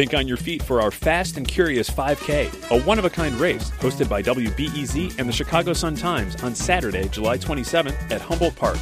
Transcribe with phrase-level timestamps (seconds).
[0.00, 3.34] Think on your feet for our Fast and Curious 5K, a one of a kind
[3.34, 8.56] race hosted by WBEZ and the Chicago Sun Times on Saturday, July 27th at Humboldt
[8.56, 8.78] Park.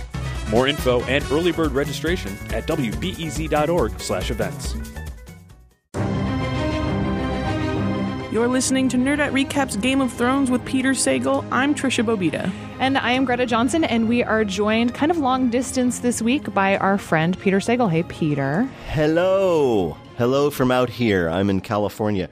[0.48, 4.74] More info and early bird registration at wbez.org/events.
[8.32, 11.44] You're listening to Nerdette Recaps Game of Thrones with Peter Sagal.
[11.50, 12.48] I'm Trisha Bobeda.
[12.78, 16.54] And I am Greta Johnson, and we are joined kind of long distance this week
[16.54, 17.90] by our friend Peter Sagal.
[17.90, 18.68] Hey, Peter.
[18.90, 19.96] Hello.
[20.18, 21.28] Hello from out here.
[21.28, 22.28] I'm in California.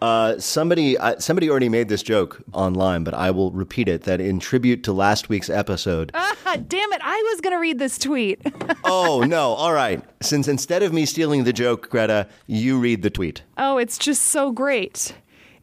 [0.00, 4.04] Uh, somebody, uh, somebody already made this joke online, but I will repeat it.
[4.04, 6.12] That in tribute to last week's episode.
[6.14, 6.34] Ah,
[6.66, 7.00] damn it!
[7.04, 8.40] I was gonna read this tweet.
[8.84, 9.50] oh no!
[9.52, 10.02] All right.
[10.22, 13.42] Since instead of me stealing the joke, Greta, you read the tweet.
[13.58, 15.12] Oh, it's just so great.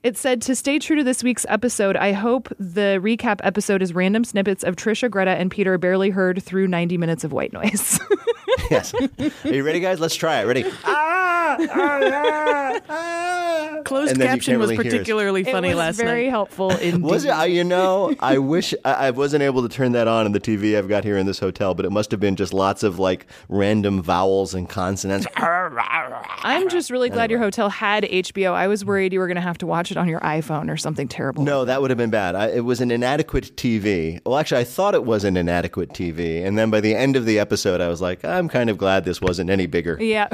[0.03, 3.93] It said to stay true to this week's episode, I hope the recap episode is
[3.93, 8.01] random snippets of Trisha, Greta, and Peter barely heard through 90 minutes of white noise.
[8.69, 8.93] yes.
[8.93, 10.01] Are you ready, guys?
[10.01, 10.45] Let's try it.
[10.45, 10.65] Ready?
[10.83, 16.13] ah, ah, ah, Closed caption really was particularly funny was last very night.
[16.13, 17.01] Very helpful indeed.
[17.01, 17.33] Was it?
[17.49, 20.77] You know, I wish I, I, wasn't able to turn that on in the TV
[20.77, 23.25] I've got here in this hotel, but it must have been just lots of like
[23.49, 25.27] random vowels and consonants.
[25.35, 27.31] I'm just really glad anyway.
[27.31, 28.53] your hotel had HBO.
[28.53, 30.77] I was worried you were going to have to watch it on your iPhone or
[30.77, 31.43] something terrible.
[31.43, 32.35] No, that would have been bad.
[32.35, 34.19] I, it was an inadequate TV.
[34.25, 37.25] Well, actually, I thought it was an inadequate TV, and then by the end of
[37.25, 39.97] the episode, I was like, I'm kind of glad this wasn't any bigger.
[39.99, 40.27] Yeah.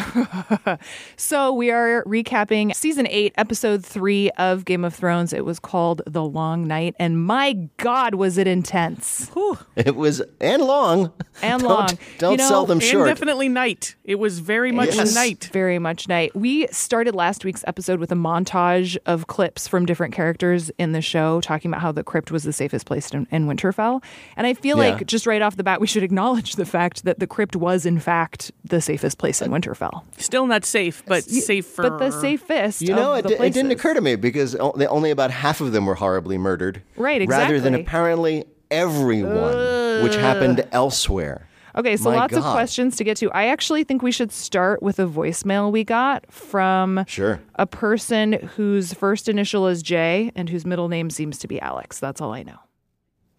[1.15, 5.33] so we are recapping season eight, episode three of Game of Thrones.
[5.33, 9.30] It was called The Long Night, and my God, was it intense!
[9.33, 9.57] Whew.
[9.75, 11.97] It was and long and don't, long.
[12.17, 13.07] Don't you know, sell them short.
[13.07, 13.95] definitely night.
[14.03, 15.13] It was very much yes.
[15.13, 15.49] night.
[15.52, 16.35] Very much night.
[16.35, 21.02] We started last week's episode with a montage of clips from different characters in the
[21.02, 24.03] show talking about how the crypt was the safest place in, in Winterfell.
[24.36, 24.95] And I feel yeah.
[24.95, 27.86] like just right off the bat, we should acknowledge the fact that the crypt was
[27.86, 30.03] in fact the safest place in Winterfell.
[30.17, 31.83] Still not safe, but safer.
[31.83, 32.81] But the safest.
[32.81, 35.86] You know, it, d- it, didn't occur to me because only about half of them
[35.86, 36.81] were horribly murdered.
[36.95, 37.55] Right, exactly.
[37.55, 40.03] Rather than apparently everyone, Ugh.
[40.03, 41.48] which happened elsewhere.
[41.79, 42.45] Okay, so My lots God.
[42.45, 43.31] of questions to get to.
[43.31, 47.39] I actually think we should start with a voicemail we got from sure.
[47.55, 51.97] a person whose first initial is J and whose middle name seems to be Alex.
[51.97, 52.57] That's all I know.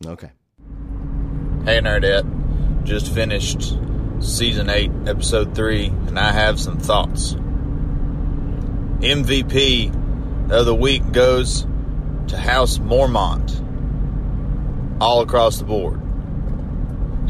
[0.06, 0.30] Okay.
[1.66, 2.84] Hey, Nerdette.
[2.84, 3.76] Just finished
[4.20, 7.34] season 8, episode 3, and I have some thoughts.
[9.00, 11.66] MVP of the week goes
[12.28, 13.66] to House Mormont.
[14.98, 16.00] All across the board.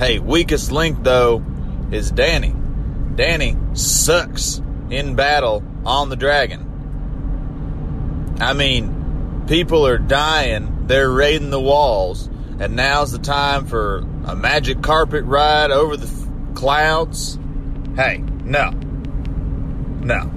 [0.01, 1.45] Hey, weakest link though
[1.93, 2.57] is Dany.
[3.17, 8.39] Dany sucks in battle on the dragon.
[8.41, 14.35] I mean, people are dying, they're raiding the walls, and now's the time for a
[14.35, 17.39] magic carpet ride over the f- clouds.
[17.95, 18.71] Hey, no.
[18.71, 20.31] No.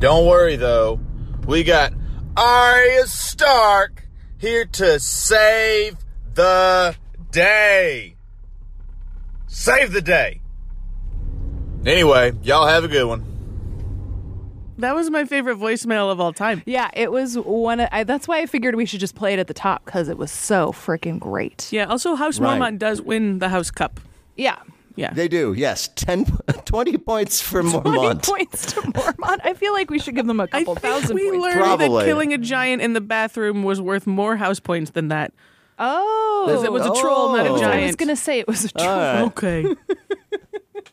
[0.00, 0.98] Don't worry though.
[1.46, 1.92] We got
[2.36, 4.08] Arya Stark
[4.38, 5.96] here to save
[6.34, 6.96] the
[7.30, 8.13] day.
[9.54, 10.40] Save the day.
[11.86, 13.24] Anyway, y'all have a good one.
[14.78, 16.60] That was my favorite voicemail of all time.
[16.66, 17.78] Yeah, it was one.
[17.78, 20.08] Of, I, that's why I figured we should just play it at the top because
[20.08, 21.68] it was so freaking great.
[21.72, 21.84] Yeah.
[21.84, 22.60] Also, House Right.
[22.60, 24.00] Mormont does win the House Cup.
[24.36, 24.56] Yeah.
[24.96, 25.12] Yeah.
[25.12, 25.88] They do, yes.
[25.94, 26.24] 10,
[26.64, 28.26] 20 points for 20 Mormont.
[28.26, 29.38] points to Mormont.
[29.44, 31.42] I feel like we should give them a couple think thousand we points.
[31.44, 31.88] learned Probably.
[32.02, 35.32] that killing a giant in the bathroom was worth more house points than that.
[35.78, 37.58] Oh, it was a troll, not a Oh.
[37.58, 37.82] giant.
[37.82, 38.88] I was gonna say it was a troll.
[38.88, 39.20] All right.
[39.22, 39.74] Okay.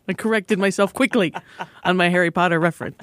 [0.08, 1.34] I corrected myself quickly
[1.84, 2.98] on my Harry Potter reference.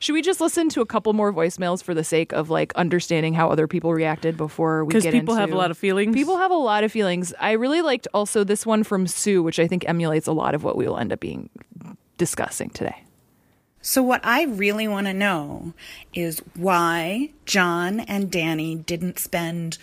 [0.00, 3.34] Should we just listen to a couple more voicemails for the sake of like understanding
[3.34, 5.08] how other people reacted before we get into?
[5.08, 6.14] Because get people have a lot of feelings.
[6.14, 7.34] People have a lot of feelings.
[7.38, 10.64] I really liked also this one from Sue, which I think emulates a lot of
[10.64, 11.50] what we will end up being
[12.16, 13.04] discussing today.
[13.80, 15.72] So, what I really want to know
[16.12, 19.78] is why Jon and Dany didn't spend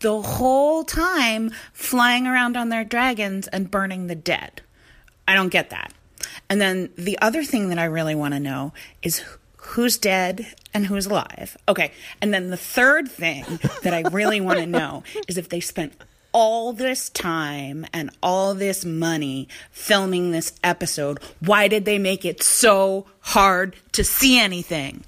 [0.00, 4.62] the whole time flying around on their dragons and burning the dead.
[5.28, 5.92] I don't get that.
[6.48, 8.72] And then the other thing that I really want to know
[9.02, 9.22] is
[9.56, 11.56] who's dead and who's alive.
[11.68, 11.92] Okay.
[12.20, 13.44] And then the third thing
[13.82, 15.94] that I really want to know is if they spent
[16.32, 22.42] all this time and all this money filming this episode, why did they make it
[22.42, 25.04] so hard to see anything?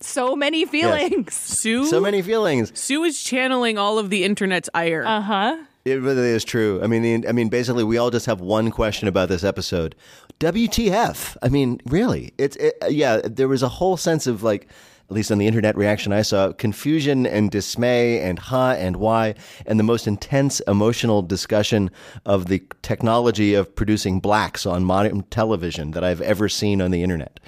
[0.00, 1.34] So many feelings.
[1.34, 2.72] Sue, So many feelings.
[2.78, 5.04] Sue is channeling all of the internet's ire.
[5.06, 5.56] Uh huh.
[5.84, 6.80] It really is true.
[6.82, 9.94] I mean, the, I mean, basically, we all just have one question about this episode.
[10.38, 11.36] WTF?
[11.42, 12.32] I mean, really?
[12.38, 13.20] It's it, yeah.
[13.24, 14.68] There was a whole sense of like,
[15.08, 19.34] at least on the internet reaction I saw, confusion and dismay and huh and why,
[19.66, 21.90] and the most intense emotional discussion
[22.26, 27.02] of the technology of producing blacks on modern television that I've ever seen on the
[27.02, 27.40] internet.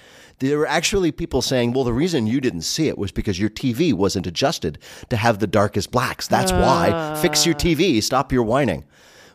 [0.49, 3.51] There were actually people saying, well, the reason you didn't see it was because your
[3.51, 4.79] TV wasn't adjusted
[5.11, 6.27] to have the darkest blacks.
[6.27, 7.19] That's why.
[7.23, 8.03] Fix your TV.
[8.03, 8.85] Stop your whining,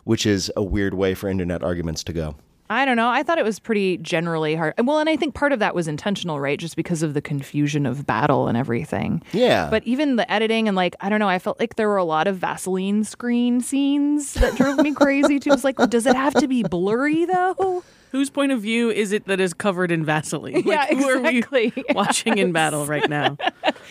[0.04, 2.36] which is a weird way for internet arguments to go.
[2.70, 3.08] I don't know.
[3.08, 4.74] I thought it was pretty generally hard.
[4.84, 6.60] Well, and I think part of that was intentional, right?
[6.60, 9.24] Just because of the confusion of battle and everything.
[9.32, 9.70] Yeah.
[9.70, 12.04] But even the editing and like, I don't know, I felt like there were a
[12.04, 15.54] lot of Vaseline screen scenes that drove me crazy too.
[15.54, 17.84] It's like, does it have to be blurry though?
[18.12, 20.54] Whose point of view is it that is covered in Vaseline?
[20.66, 21.74] Like, Yeah, who are exactly.
[21.76, 23.38] we watching in battle right now?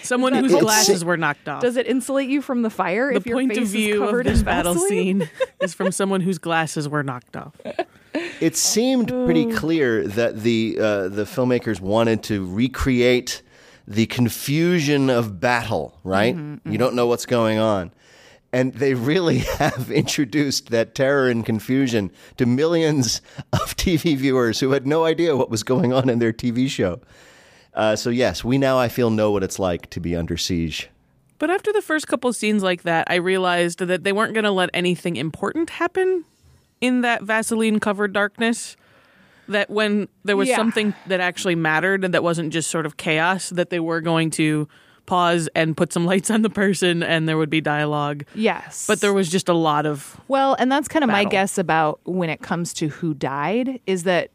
[0.02, 1.60] Someone whose glasses were knocked off.
[1.62, 4.12] Does it insulate you from the fire the if your point face of view is
[4.18, 4.88] of this in battle Vaseline?
[5.20, 5.30] scene
[5.60, 7.54] is from someone whose glasses were knocked off.
[8.40, 13.42] it seemed pretty clear that the uh, the filmmakers wanted to recreate
[13.86, 15.98] the confusion of battle.
[16.04, 16.34] Right,
[16.64, 17.92] you don't know what's going on,
[18.56, 23.20] and they really have introduced that terror and confusion to millions
[23.52, 26.98] of TV viewers who had no idea what was going on in their TV show.
[27.74, 30.88] Uh, so yes, we now I feel know what it's like to be under siege.
[31.38, 34.50] But after the first couple scenes like that, I realized that they weren't going to
[34.50, 36.24] let anything important happen
[36.80, 38.74] in that Vaseline covered darkness.
[39.48, 40.56] That when there was Yeah.
[40.56, 44.30] something that actually mattered and that wasn't just sort of chaos, that they were going
[44.30, 44.66] to
[45.06, 48.24] pause and put some lights on the person and there would be dialogue.
[48.34, 48.86] Yes.
[48.86, 52.00] But there was just a lot of Well, and that's kind of my guess about
[52.04, 54.30] when it comes to who died is that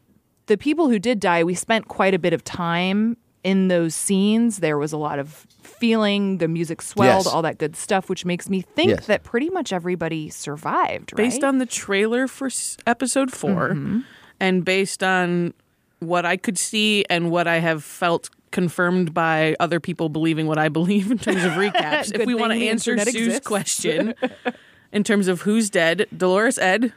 [0.46, 4.58] the people who did die, we spent quite a bit of time in those scenes.
[4.58, 7.26] There was a lot of feeling, the music swelled, Yes.
[7.26, 9.06] all that good stuff, which makes me think Yes.
[9.06, 11.16] that pretty much everybody survived, right?
[11.16, 12.48] based on the trailer for
[12.86, 14.00] episode 4 Mm-hmm.
[14.40, 15.54] and based on
[16.00, 20.58] what I could see and what I have felt confirmed by other people believing what
[20.58, 22.14] I believe in terms of recaps.
[22.14, 23.46] if we want to answer internet Sue's exists.
[23.46, 24.14] question
[24.92, 26.92] in terms of who's dead, Dolorous Edd,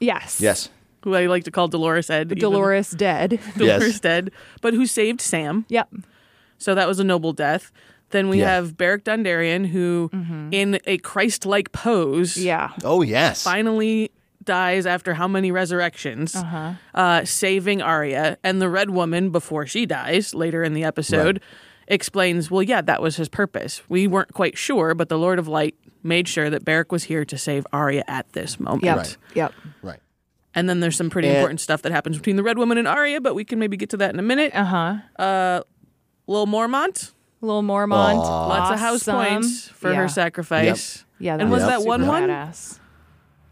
[0.00, 0.40] yes.
[0.40, 0.68] Yes.
[1.04, 3.38] who I like to call Dolorous Edd, even- Dolores dead.
[3.56, 4.00] Dolores Yes.
[4.00, 5.64] dead, but who saved Sam.
[5.68, 5.88] yep.
[6.58, 7.70] So that was a noble death.
[8.10, 8.54] Then we Yeah.
[8.54, 10.10] have Beric Dondarrion, who,
[10.52, 12.46] in a Christ-like pose, Mm-hmm.
[12.46, 12.70] Yeah.
[12.84, 13.42] Oh yes.
[13.42, 14.10] finally
[14.46, 18.38] dies after how many resurrections, uh saving Arya.
[18.42, 21.40] And the Red Woman, before she dies later in the episode,
[21.88, 23.82] explains, well, yeah, that was his purpose.
[23.88, 27.24] We weren't quite sure, but the Lord of Light made sure that Beric was here
[27.26, 28.84] to save Arya at this moment.
[28.84, 28.96] Yep.
[28.96, 29.16] Right.
[29.34, 29.52] Yep.
[29.82, 30.00] Right.
[30.54, 32.88] And then there's some pretty And- important stuff that happens between the Red Woman and
[32.88, 34.52] Arya, but we can maybe get to that in a minute.
[34.54, 34.96] Uh huh.
[35.22, 35.60] Uh
[36.26, 38.16] Lil Mormont, Little Mormont.
[38.16, 39.98] lots of house points for yeah.
[39.98, 41.04] her sacrifice.
[41.20, 41.36] Yeah.
[41.38, 42.22] And was was that super one one?
[42.24, 42.80] badass.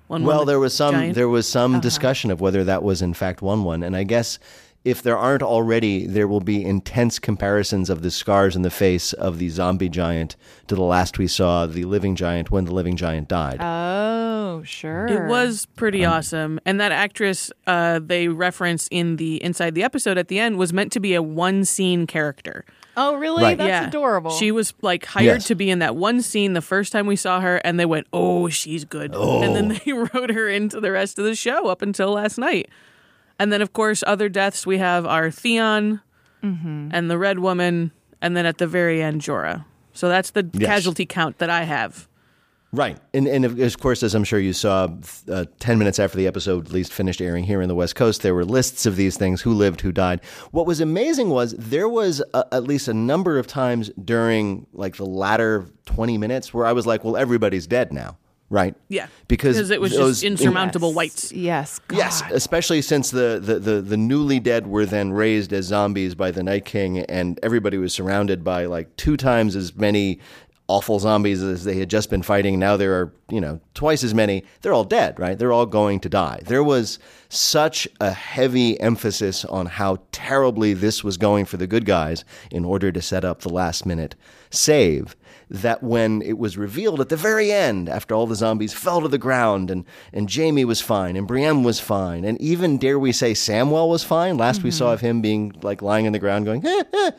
[0.06, 1.14] One Well, one there was some giant?
[1.14, 4.38] there was some discussion of whether that was in fact one one, and I guess
[4.84, 9.14] if there aren't already, there will be intense comparisons of the scars in the face
[9.14, 10.36] of the zombie giant
[10.66, 13.56] to the last we saw, the living giant, when the living giant died.
[13.62, 15.06] Oh, sure.
[15.06, 16.60] It was pretty awesome.
[16.66, 20.70] And that actress uh, they reference in the inside the episode at the end was
[20.74, 22.66] meant to be a one scene character.
[22.96, 23.42] Oh, really?
[23.42, 23.58] Right.
[23.58, 23.88] That's yeah.
[23.88, 24.30] adorable.
[24.32, 25.46] She was like hired Yes.
[25.48, 28.06] to be in that one scene the first time we saw her, and they went,
[28.12, 31.82] "Oh, she's good." And then they wrote her into the rest of the show up
[31.82, 32.68] until last night.
[33.38, 36.00] And then, of course, other deaths we have are Theon
[36.42, 36.90] Mm-hmm.
[36.92, 39.64] and the Red Woman, and then at the very end, Jorah.
[39.94, 40.66] So that's the Yes.
[40.66, 42.06] casualty count that I have.
[42.74, 42.98] Right.
[43.12, 44.88] And, and of of course, as I'm sure you saw,
[45.30, 48.22] uh, 10 minutes after the episode at least finished airing here in the West Coast,
[48.22, 50.20] there were lists of these things who lived, who died.
[50.50, 54.96] What was amazing was there was a, at least a number of times during like
[54.96, 58.18] the latter 20 minutes where I was like, well, everybody's dead now.
[58.50, 58.76] Right.
[58.88, 60.94] Yeah, Because it was those- just insurmountable Yes.
[60.96, 61.32] whites.
[61.32, 61.80] Yes.
[61.90, 66.30] Yes, especially since the, the, the, the newly dead were then raised as zombies by
[66.30, 70.20] the Night King, and everybody was surrounded by like two times as many
[70.66, 72.58] awful zombies as they had just been fighting.
[72.58, 74.44] Now there are, you know, twice as many.
[74.62, 75.38] They're all dead, right?
[75.38, 76.40] They're all going to die.
[76.44, 81.84] There was such a heavy emphasis on how terribly this was going for the good
[81.84, 84.14] guys in order to set up the last minute
[84.50, 85.16] save
[85.50, 89.08] that when it was revealed at the very end, after all the zombies fell to
[89.08, 93.12] the ground and, and Jaime was fine and Brienne was fine, and even, dare we
[93.12, 94.36] say, Samwell was fine.
[94.36, 97.10] Last we saw of him being like lying on the ground going, "Eh, eh."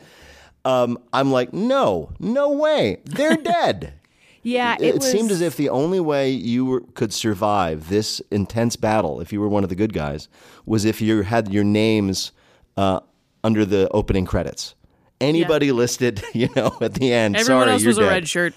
[0.66, 2.98] Um, I'm like, no, no way.
[3.04, 3.94] They're dead.
[4.42, 4.74] Yeah.
[4.78, 8.76] it, It, it seemed as if the only way you were, could survive this intense
[8.76, 10.28] battle, if you were one of the good guys,
[10.66, 12.32] was if you had your names
[12.76, 13.00] uh,
[13.44, 14.74] under the opening credits.
[15.20, 17.36] Anybody listed, you know, at the end.
[17.36, 18.54] Everyone sorry, else was a red shirt.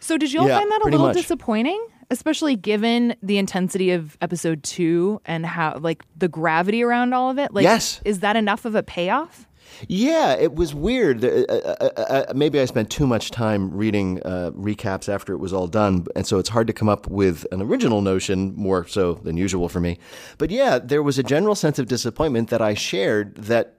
[0.00, 1.16] So did y'all Yeah, find that a little much.
[1.16, 1.84] disappointing?
[2.10, 7.38] Especially given the intensity of episode two and how like the gravity around all of
[7.38, 7.52] it?
[7.52, 8.00] Like Yes.
[8.04, 9.47] is that enough of a payoff?
[9.86, 11.24] Yeah, it was weird.
[11.24, 15.38] Uh, uh, uh, uh, maybe I spent too much time reading uh, recaps after it
[15.38, 18.86] was all done, and so it's hard to come up with an original notion more
[18.86, 19.98] so than usual for me.
[20.38, 23.74] But yeah, there was a general sense of disappointment that I shared that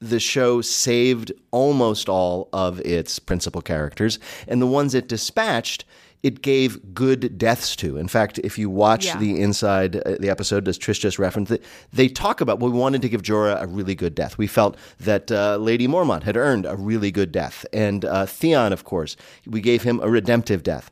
[0.00, 4.18] the show saved almost all of its principal characters,
[4.48, 5.84] and the ones it dispatched,
[6.22, 7.96] it gave good deaths to.
[7.98, 9.18] In fact, if you watch Yeah.
[9.18, 12.78] the inside uh, the episode, as Trish just referenced, it, they talk about well, we
[12.78, 14.38] wanted to give Jorah a really good death.
[14.38, 18.72] We felt that uh, Lady Mormont had earned a really good death, and uh, Theon,
[18.72, 20.90] of course, we gave him a redemptive death,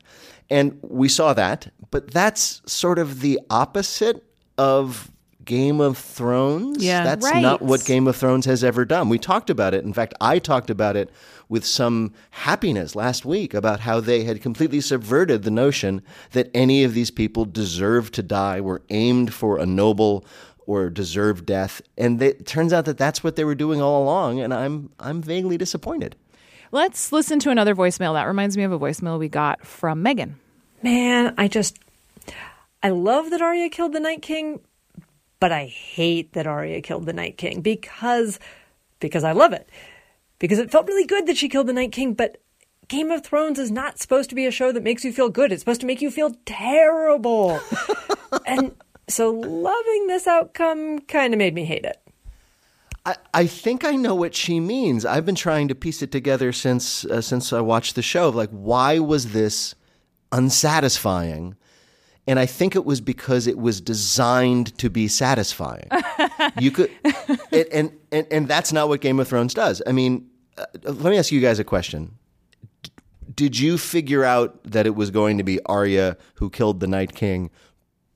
[0.49, 1.71] and we saw that.
[1.91, 4.23] But that's sort of the opposite
[4.57, 5.11] of
[5.51, 6.81] Game of Thrones.
[6.81, 7.03] Yeah.
[7.03, 7.41] that's Right.
[7.41, 9.09] not what Game of Thrones has ever done.
[9.09, 9.83] We talked about it.
[9.83, 11.09] In fact, I talked about it
[11.49, 16.85] with some happiness last week about how they had completely subverted the notion that any
[16.85, 20.23] of these people deserved to die, were aimed for a noble
[20.65, 24.01] or deserved death, and they, it turns out that that's what they were doing all
[24.03, 24.39] along.
[24.39, 26.15] And I'm I'm vaguely disappointed.
[26.71, 28.13] Let's listen to another voicemail.
[28.13, 30.39] That reminds me of a voicemail we got from Megan.
[30.81, 31.77] Man, I just
[32.81, 34.61] I love that Arya killed the Night King,
[35.41, 38.39] but I hate that Arya killed the Night King because
[39.01, 39.67] because I love it.
[40.39, 42.37] Because it felt really good that she killed the Night King, but
[42.87, 45.51] Game of Thrones is not supposed to be a show that makes you feel good.
[45.51, 47.59] It's supposed to make you feel terrible.
[48.45, 48.75] and
[49.09, 51.97] so loving this outcome kind of made me hate it.
[53.03, 55.05] I, I think I know what she means.
[55.05, 58.29] I've been trying to piece it together since uh, since I watched the show.
[58.29, 59.73] Like, why was this
[60.31, 61.55] unsatisfying?
[62.31, 65.89] And I think it was because it was designed to be satisfying.
[66.57, 66.89] you could,
[67.51, 69.81] it, and, and and that's not what Game of Thrones does.
[69.85, 72.13] I mean, uh, let me ask you guys a question.
[72.83, 72.91] D-
[73.35, 77.13] Did you figure out that it was going to be Arya who killed the Night
[77.15, 77.49] King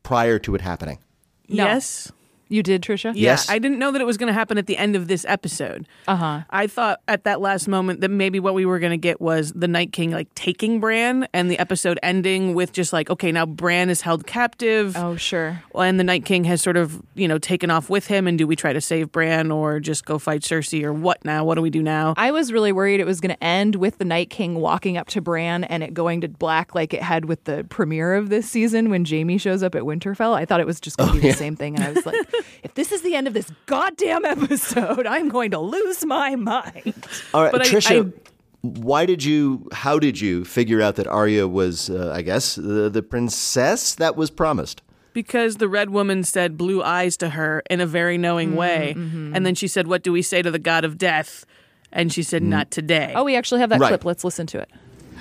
[0.03, 0.99] prior to it happening?
[1.47, 2.09] Yes.
[2.47, 3.05] You did, Trisha?
[3.15, 3.49] Yeah, Yes.
[3.49, 5.87] I didn't know that it was going to happen at the end of this episode.
[6.07, 6.41] Uh huh.
[6.49, 9.51] I thought at that last moment that maybe what we were going to get was
[9.53, 13.45] the Night King like taking Bran and the episode ending with just like, okay, now
[13.45, 14.95] Bran is held captive.
[14.95, 15.63] Oh, sure.
[15.73, 18.27] And the Night King has sort of, you know, taken off with him.
[18.27, 21.43] And do we try to save Bran or just go fight Cersei or what now?
[21.43, 22.13] What do we do now?
[22.17, 25.07] I was really worried it was going to end with the Night King walking up
[25.09, 28.49] to Bran and it going to black like it had with the premiere of this
[28.49, 30.35] season when Jaime shows up at Winterfell.
[30.35, 31.75] I thought it was just going to be the same thing.
[31.75, 32.15] And I was like,
[32.63, 36.93] if this is the end of this goddamn episode, I'm going to lose my mind.
[37.33, 39.67] All right, But I- Trisha, I- why did you?
[39.71, 44.15] How did you figure out that Arya was, uh, I guess, the, the princess that
[44.15, 44.81] was promised?
[45.13, 48.93] because the red woman said blue eyes to her in a very knowing mm, way.
[48.97, 49.33] Mm-hmm.
[49.33, 51.45] And then she said, What do we say to the god of death?
[51.93, 52.47] And she said, mm.
[52.47, 53.13] Not today.
[53.15, 53.87] Oh, we actually have that Right.
[53.87, 54.03] clip.
[54.03, 54.69] Let's listen to it.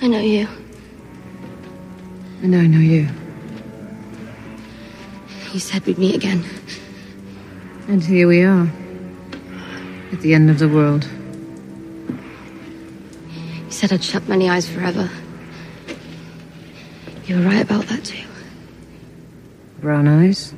[0.01, 0.49] I know you.
[2.41, 3.07] And I know you.
[5.53, 6.43] You said we'd meet again.
[7.87, 8.67] And here we are.
[10.11, 11.07] At the end of the world.
[13.63, 15.07] You said I'd shut many eyes forever.
[17.25, 18.27] You were right about that too.
[19.81, 20.55] Brown eyes.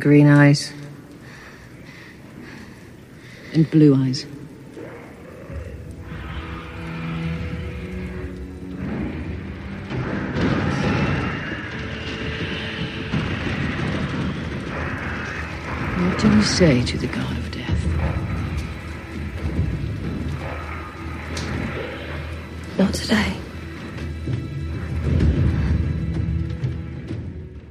[0.00, 0.72] Green eyes.
[3.52, 4.26] And blue eyes.
[16.00, 17.86] What do we say to the god of death?
[22.78, 23.36] Not today.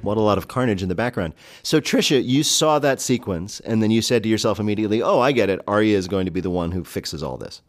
[0.03, 1.33] What a lot of carnage in the background.
[1.63, 5.31] So, Trisha, you saw that sequence, and then you said to yourself immediately, "Oh, I
[5.31, 5.59] get it.
[5.67, 7.63] Arya is going to be the one who fixes all this."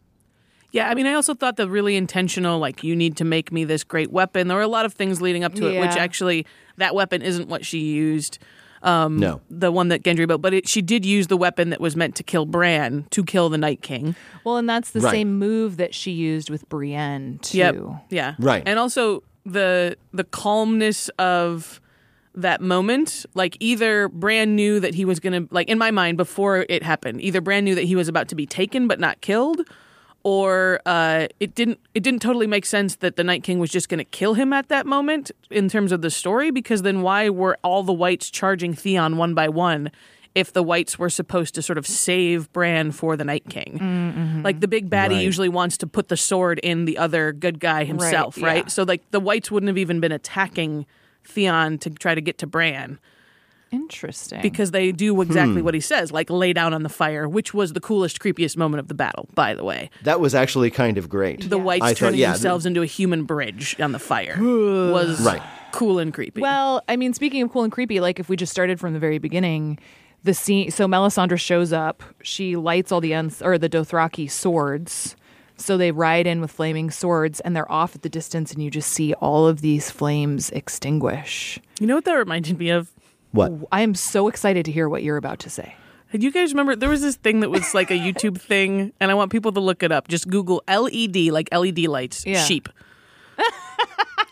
[0.71, 3.63] Yeah, I mean, I also thought the really intentional, like, you need to make me
[3.63, 4.47] this great weapon.
[4.47, 6.45] There were a lot of things leading up to it, which actually,
[6.77, 8.37] that weapon isn't what she used.
[8.83, 9.41] Um, No.
[9.49, 12.15] The one that Gendry built, but it, she did use the weapon that was meant
[12.15, 14.15] to kill Bran to kill the Night King.
[14.43, 15.11] Well, and that's the Right.
[15.11, 17.57] same move that she used with Brienne, too.
[17.59, 17.75] Yep.
[18.09, 18.35] Yeah.
[18.39, 18.63] Right.
[18.65, 21.79] And also the the calmness of
[22.33, 26.17] that moment, like either Bran knew that he was going to like in my mind
[26.17, 29.19] before it happened, either Bran knew that he was about to be taken but not
[29.21, 29.61] killed
[30.23, 33.89] or uh, it didn't it didn't totally make sense that the Night King was just
[33.89, 37.29] going to kill him at that moment in terms of the story because then why
[37.29, 39.91] were all the whites charging Theon one by one
[40.33, 44.41] if the whites were supposed to sort of save Bran for the Night King?
[44.43, 45.25] Like the big baddie Right.
[45.25, 48.45] usually wants to put the sword in the other good guy himself, yeah.
[48.47, 48.71] right?
[48.71, 50.85] So like the whites wouldn't have even been attacking
[51.25, 52.99] Theon to try to get to Bran
[53.71, 54.41] Interesting.
[54.41, 55.63] because they do exactly Hmm.
[55.65, 58.79] what he says, like lay down on the fire, which was the coolest, creepiest moment
[58.79, 59.89] of the battle, by the way.
[60.03, 61.49] That was actually kind of great.
[61.49, 65.21] The whites I thought- turning yeah, themselves into a human bridge on the fire was
[65.25, 65.41] Right.
[65.71, 66.41] cool and creepy.
[66.41, 68.99] Well, I mean, speaking of cool and creepy, like if we just started from the
[68.99, 69.79] very beginning,
[70.23, 70.69] the scene.
[70.69, 72.03] So Melisandre shows up.
[72.21, 75.15] She lights all the uns or the Dothraki swords.
[75.57, 78.71] So they ride in with flaming swords, and they're off at the distance, and you
[78.71, 81.59] just see all of these flames extinguish.
[81.79, 82.89] you know what that reminded me of?
[83.31, 83.51] What?
[83.71, 85.75] I am so excited to hear what you're about to say.
[86.11, 89.09] Do you guys remember there was this thing that was like a YouTube thing, and
[89.11, 90.07] I want people to look it up.
[90.09, 92.43] Just Google LED, like LED lights, Yeah.
[92.43, 92.67] sheep.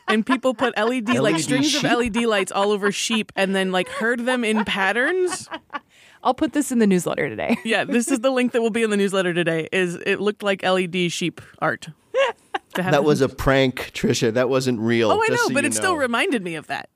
[0.08, 1.84] and people put LED, like strings sheep?
[1.86, 5.48] of LED lights all over sheep, and then like herd them in patterns.
[6.24, 7.58] I'll put this in the newsletter today.
[7.64, 9.70] Yeah, this is the link that will be in the newsletter today.
[9.72, 11.88] Is it looked like LED sheep art?
[12.76, 14.34] That was a prank, Trisha.
[14.34, 15.12] That wasn't real.
[15.12, 16.90] Oh, I know, so but you it still reminded me of that.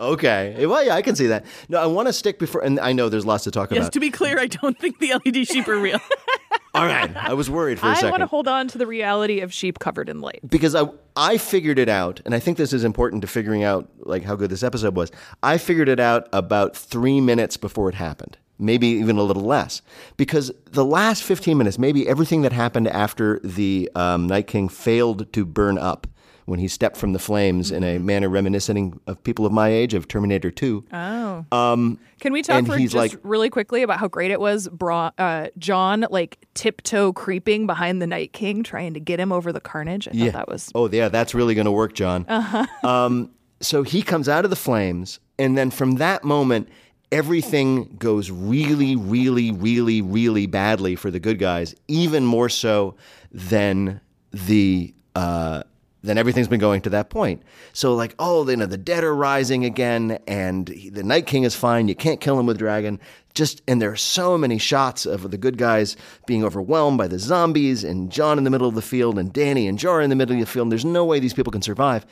[0.00, 0.66] Okay.
[0.66, 1.44] Well, yeah, I can see that.
[1.68, 3.92] No, I want to stick before, and I know there's lots to talk Yes, about.
[3.92, 6.00] to be clear, I don't think the LED sheep are real.
[6.74, 8.10] All right, I was worried for a I second.
[8.10, 10.40] want to hold on to the reality of sheep covered in light.
[10.48, 10.84] because I
[11.16, 14.36] I figured it out, and I think this is important to figuring out like how
[14.36, 15.10] good this episode was.
[15.42, 19.82] I figured it out about three minutes before it happened, maybe even a little less,
[20.16, 25.32] because the last fifteen minutes, maybe everything that happened after the um, Night King failed
[25.32, 26.06] to burn up
[26.48, 29.92] when he stepped from the flames in a manner reminiscent of people of my age
[29.92, 30.82] of Terminator Two.
[30.92, 31.44] Oh.
[31.52, 34.66] Um, Can we talk for just like- really quickly about how great it was?
[34.68, 39.52] Bra- uh, Jon like tiptoe creeping behind the Night King, trying to get him over
[39.52, 40.08] the carnage.
[40.08, 42.24] I thought that was Oh, yeah, that's really going to work, Jon.
[42.28, 42.66] Uh-huh.
[42.88, 46.68] Um, so he comes out of the flames, and then from that moment,
[47.12, 52.94] everything goes really, really, really, really badly for the good guys, even more so
[53.32, 54.00] than
[54.32, 54.94] the.
[55.14, 55.62] Uh,
[56.08, 57.42] than everything's been going to that point.
[57.74, 61.42] So, like, oh, you know, the dead are rising again, and he- the Night King
[61.42, 61.86] is fine.
[61.86, 62.98] You can't kill him with dragon.
[63.34, 65.96] Just and there are so many shots of the good guys
[66.26, 69.68] being overwhelmed by the zombies, and Jon in the middle of the field, and Dany
[69.68, 70.64] and Jorah in the middle of the field.
[70.64, 72.06] And there's no way these people can survive.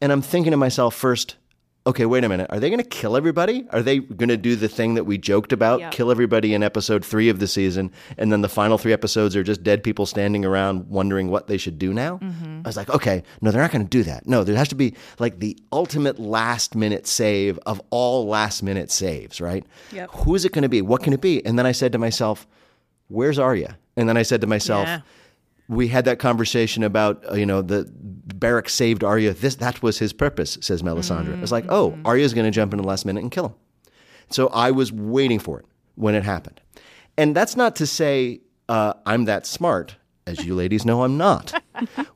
[0.00, 1.36] And I'm thinking to myself first,
[1.86, 2.46] okay, wait a minute.
[2.50, 3.66] Are they going to kill everybody?
[3.70, 5.92] Are they going to do the thing that we joked about, Yep.
[5.92, 9.42] kill everybody in episode three of the season, and then the final three episodes are
[9.42, 12.20] just dead people standing around wondering what they should do now?
[12.22, 14.26] I was like, okay, no, they're not going to do that.
[14.28, 18.90] No, there has to be like the ultimate last minute save of all last minute
[18.90, 19.64] saves, right?
[19.92, 20.10] Yep.
[20.12, 20.82] Who is it going to be?
[20.82, 21.44] What can it be?
[21.44, 22.46] And then I said to myself,
[23.08, 23.76] where's Arya?
[23.96, 25.00] And then I said to myself, Yeah.
[25.68, 27.90] we had that conversation about uh, you know the
[28.38, 29.34] Beric saved Arya.
[29.34, 31.40] This that was his purpose, says Melisandre.
[31.42, 33.54] It's like, oh, Arya's going to jump in the last minute and kill him.
[34.30, 36.60] So I was waiting for it when it happened,
[37.18, 41.52] and that's not to say uh, I'm that smart, as you ladies know I'm not.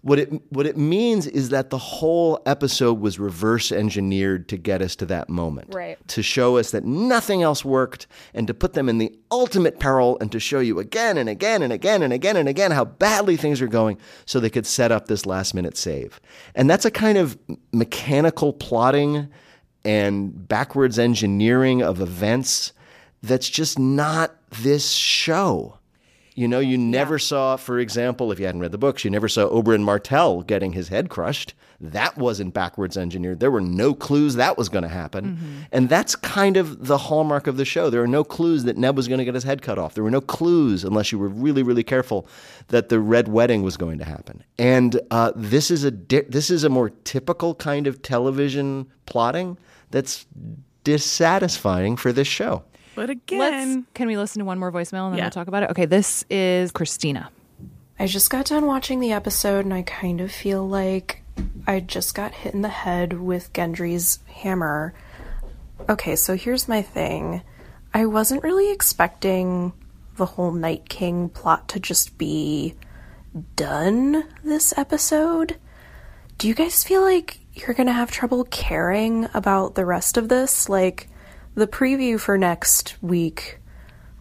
[0.03, 4.83] what it what it means is that the whole episode was reverse engineered to get
[4.83, 5.99] us to that moment, Right.
[6.09, 10.17] To show us that nothing else worked, and to put them in the ultimate peril,
[10.21, 13.37] and to show you again and again and again and again and again how badly
[13.37, 16.21] things are going, so they could set up this last minute save.
[16.55, 17.39] And that's a kind of
[17.73, 19.29] mechanical plotting
[19.85, 22.73] and backwards engineering of events
[23.23, 25.79] that's just not this show.
[26.37, 29.27] You know, you never saw, for example, if you hadn't read the books, you never
[29.27, 31.55] saw Oberyn Martell getting his head crushed.
[31.81, 33.41] That wasn't backwards engineered.
[33.41, 35.67] There were no clues that was going to happen.
[35.73, 37.89] And that's kind of the hallmark of the show.
[37.89, 39.95] There are no clues that Ned was going to get his head cut off.
[39.95, 42.29] There were no clues, unless you were really, really careful,
[42.69, 44.45] that the Red Wedding was going to happen.
[44.59, 49.57] And uh, this is a di- this is a more typical kind of television plotting
[49.91, 50.27] that's
[50.85, 52.63] dissatisfying for this show.
[52.97, 55.25] But Let's, again, can we listen to one more voicemail and then Yeah.
[55.27, 55.71] we'll talk about it?
[55.71, 57.31] Okay, this is Christina.
[57.99, 61.23] I just got done watching the episode and I kind of feel like
[61.67, 64.95] I just got hit in the head with Gendry's hammer.
[65.89, 67.43] Okay, so here's my thing.
[67.95, 69.73] I wasn't really expecting
[70.17, 72.75] the whole Night King plot to just be
[73.55, 75.57] done this episode.
[76.39, 80.69] Do you guys feel like you're gonna have trouble caring about the rest of this?
[80.69, 81.09] Like,
[81.57, 83.59] the preview for next week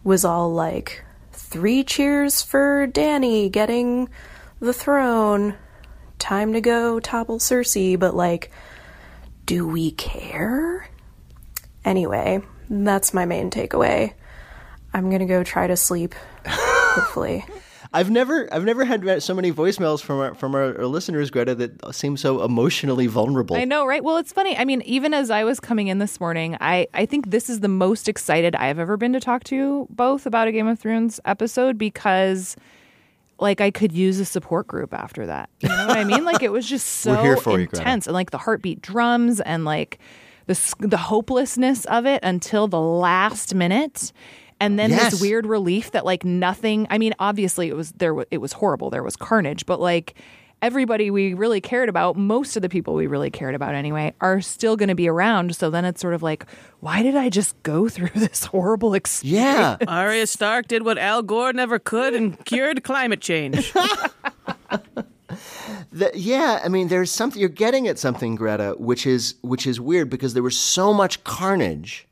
[0.02, 4.08] was all like, three cheers for Dany getting
[4.58, 5.54] the throne.
[6.18, 8.50] Time to go topple Cersei, but like,
[9.44, 10.88] do we care?
[11.84, 14.14] Anyway, that's my main takeaway.
[14.94, 16.14] I'm gonna go try to sleep,
[16.46, 17.44] hopefully.
[17.96, 21.54] I've never I've never had so many voicemails from our, from our, our listeners, Greta,
[21.54, 23.56] that seem so emotionally vulnerable.
[23.56, 24.04] I know, right?
[24.04, 24.54] Well, it's funny.
[24.54, 27.60] I mean, even as I was coming in this morning, I, I think this is
[27.60, 30.78] the most excited I've ever been to talk to you both about a Game of
[30.78, 32.54] Thrones episode because,
[33.40, 35.48] like, I could use a support group after that.
[35.60, 36.26] You know what I mean?
[36.26, 39.98] Like, it was just so for you, intense, and like the heartbeat drums and like
[40.44, 44.12] the the hopelessness of it until the last minute.
[44.60, 45.12] And then Yes.
[45.12, 46.86] this weird relief that like nothing.
[46.90, 48.14] I mean, obviously it was there.
[48.30, 48.90] It was horrible.
[48.90, 50.14] There was carnage, but like
[50.62, 54.40] everybody we really cared about, most of the people we really cared about anyway, are
[54.40, 55.54] still going to be around.
[55.54, 56.46] So then it's sort of like,
[56.80, 59.44] why did I just go through this horrible experience?
[59.44, 63.72] yeah, Arya Stark did what Al Gore never could and cured climate change.
[65.92, 66.60] The- yeah.
[66.64, 70.34] I mean, there's something you're getting at something, Greta, which is which is weird because
[70.34, 72.06] there was so much carnage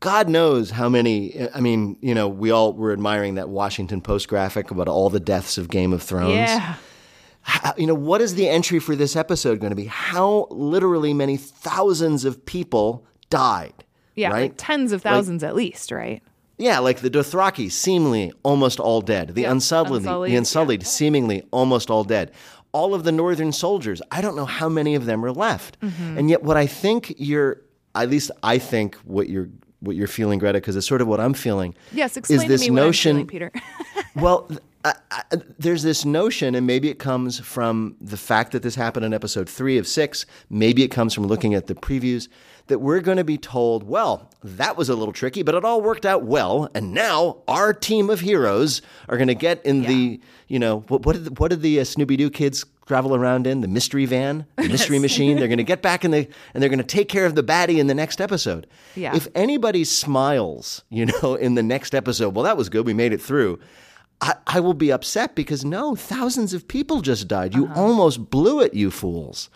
[0.00, 1.48] God knows how many.
[1.54, 5.20] I mean, you know, we all were admiring that Washington Post graphic about all the
[5.20, 6.34] deaths of Game of Thrones.
[6.34, 6.74] Yeah.
[7.42, 9.86] How, you know, what is the entry for this episode going to be?
[9.86, 13.84] How literally many thousands of people died?
[14.16, 14.42] Yeah, right?
[14.50, 16.22] like tens of thousands at least, right?
[16.58, 19.34] Yeah, like the Dothraki, seemingly almost all dead.
[19.34, 22.32] The Unsullied, Unsullied, the Unsullied, seemingly almost all dead.
[22.72, 25.78] All of the Northern soldiers, I don't know how many of them are left.
[25.80, 26.18] Mm-hmm.
[26.18, 27.60] And yet, what I think you're,
[27.94, 29.50] at least I think what you're,
[29.86, 31.74] what you're feeling, Greta, because it's sort of what I'm feeling.
[31.92, 33.52] Yes, explain is this to me what notion, feeling, Peter.
[34.16, 34.50] well,
[34.84, 35.22] I, I,
[35.58, 39.48] there's this notion, and maybe it comes from the fact that this happened in episode
[39.48, 40.26] three of six.
[40.48, 42.28] Maybe it comes from looking at the previews
[42.68, 45.80] that we're going to be told, well, that was a little tricky, but it all
[45.80, 46.68] worked out well.
[46.74, 51.04] And now our team of heroes are going to get in the, you know, what,
[51.06, 53.60] what did the, what did the uh, Scooby Doo kids travel around in?
[53.60, 55.36] The mystery van, the mystery machine.
[55.36, 57.42] They're going to get back in the, and they're going to take care of the
[57.42, 58.66] baddie in the next episode.
[58.94, 59.14] Yeah.
[59.14, 62.86] If anybody smiles, you know, in the next episode, well, that was good.
[62.86, 63.58] We made it through.
[64.20, 67.54] I, I will be upset because no, thousands of people just died.
[67.54, 67.80] You uh-huh.
[67.80, 69.50] almost blew it, you fools.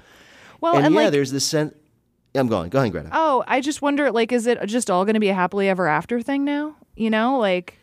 [0.61, 1.75] well, and, and, yeah, like, there's this sense.
[2.35, 2.71] I'm going.
[2.71, 3.09] Go ahead, Greta.
[3.12, 5.88] oh, I just wonder, like, is it just all going to be a happily ever
[5.88, 6.77] after thing now?
[6.95, 7.79] You know, like,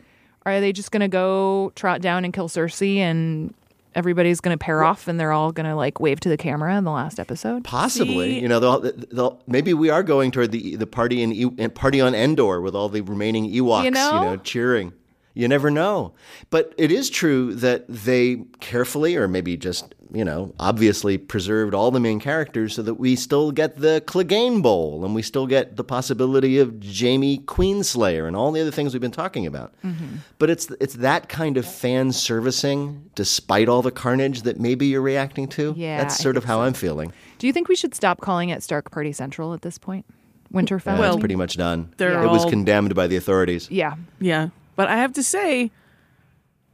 [0.45, 3.53] are they just going to go trot down and kill Cersei and
[3.97, 6.77] everybody's going to pair off and they're all going to like wave to the camera
[6.77, 7.63] in the last episode?
[7.65, 8.79] Possibly, See- you know, they'll,
[9.11, 12.75] they'll, maybe we are going toward the the party in E- party on Endor with
[12.75, 14.37] all the remaining Ewoks, You know?
[14.43, 14.93] cheering.
[15.37, 16.13] You never know,
[16.49, 21.91] but it is true that they carefully, or maybe just you know, obviously preserved all
[21.91, 25.75] the main characters so that we still get the Clegane Bowl and we still get
[25.75, 29.73] the possibility of Jaime Queenslayer and all the other things we've been talking about.
[29.83, 30.17] Mm-hmm.
[30.39, 35.01] But it's it's that kind of fan servicing, despite all the carnage, that maybe you're
[35.01, 35.73] reacting to.
[35.77, 36.61] Yeah, that's sort of how so.
[36.61, 37.11] I'm feeling.
[37.37, 40.05] Do you think we should stop calling it Stark Party Central at this point?
[40.53, 40.97] Winterfell?
[40.97, 41.93] Well, it's pretty much done.
[41.97, 43.69] they're it was all- condemned by the authorities.
[43.69, 43.95] yeah.
[44.19, 44.49] Yeah.
[44.77, 45.71] But I have to say,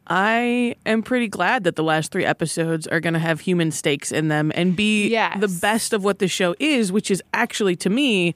[0.05, 4.11] I am pretty glad that the last three episodes are going to have human stakes
[4.11, 5.39] in them and be Yes.
[5.39, 8.35] the best of what the show is, which is actually, to me,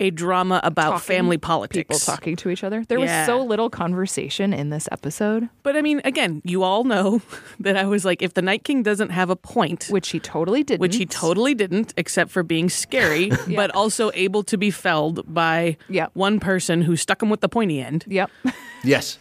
[0.00, 1.76] a drama about Talking- family politics.
[1.76, 2.84] People talking to each other.
[2.88, 3.20] There Yeah.
[3.20, 7.20] was so little conversation in this episode, But I mean, again, you all know
[7.60, 10.64] that I was like, if the Night King doesn't have a point, which he totally
[10.64, 10.80] didn't.
[10.80, 15.76] which he totally didn't, except for being scary, but also able to be felled by
[15.88, 16.10] Yep.
[16.14, 18.04] one person who stuck him with the pointy end.
[18.08, 18.30] Yep.
[18.82, 19.18] Yes.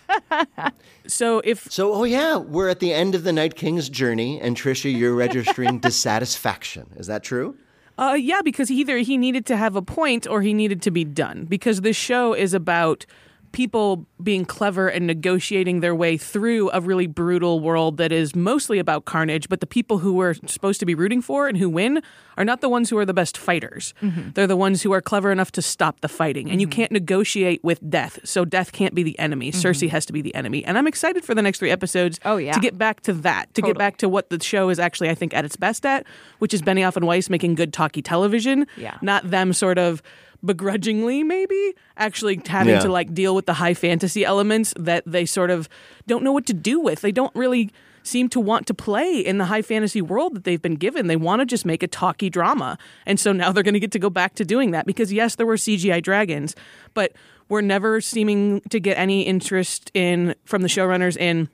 [1.05, 4.55] So if So, oh yeah, we're at the end of the Night King's journey, and
[4.55, 6.91] Trisha, you're registering dissatisfaction.
[6.95, 7.57] Is that true?
[7.99, 11.03] Uh, yeah, because either he needed to have a point or he needed to be
[11.03, 11.43] done.
[11.43, 13.05] Because this show is about
[13.51, 18.79] people being clever and negotiating their way through a really brutal world that is mostly
[18.79, 19.49] about carnage.
[19.49, 22.01] But the people who we're supposed to be rooting for and who win
[22.37, 23.93] are not the ones who are the best fighters.
[24.01, 24.31] Mm-hmm.
[24.33, 26.49] They're the ones who are clever enough to stop the fighting.
[26.49, 26.75] And you mm-hmm.
[26.75, 28.19] can't negotiate with death.
[28.23, 29.51] So death can't be the enemy.
[29.51, 29.67] Mm-hmm.
[29.67, 30.63] Cersei has to be the enemy.
[30.65, 32.53] And I'm excited for the next three episodes Oh, yeah.
[32.53, 33.73] to get back to that, to Totally.
[33.73, 36.05] get back to what the show is actually, I think, at its best at,
[36.39, 38.67] which is Benioff and Weiss making good talkie television.
[38.77, 38.97] Yeah.
[39.01, 40.01] Not them sort of
[40.43, 42.79] begrudgingly, maybe, actually having Yeah.
[42.81, 45.67] to like deal with the high fantasy elements that they sort of
[46.07, 47.01] don't know what to do with.
[47.01, 47.71] They don't really
[48.03, 51.07] seem to want to play in the high fantasy world that they've been given.
[51.07, 52.77] They want to just make a talkie drama.
[53.05, 55.35] And so now they're going to get to go back to doing that because, yes,
[55.35, 56.55] there were CGI dragons,
[56.93, 57.11] but
[57.49, 61.49] we're never seeming to get any interest in from the showrunners in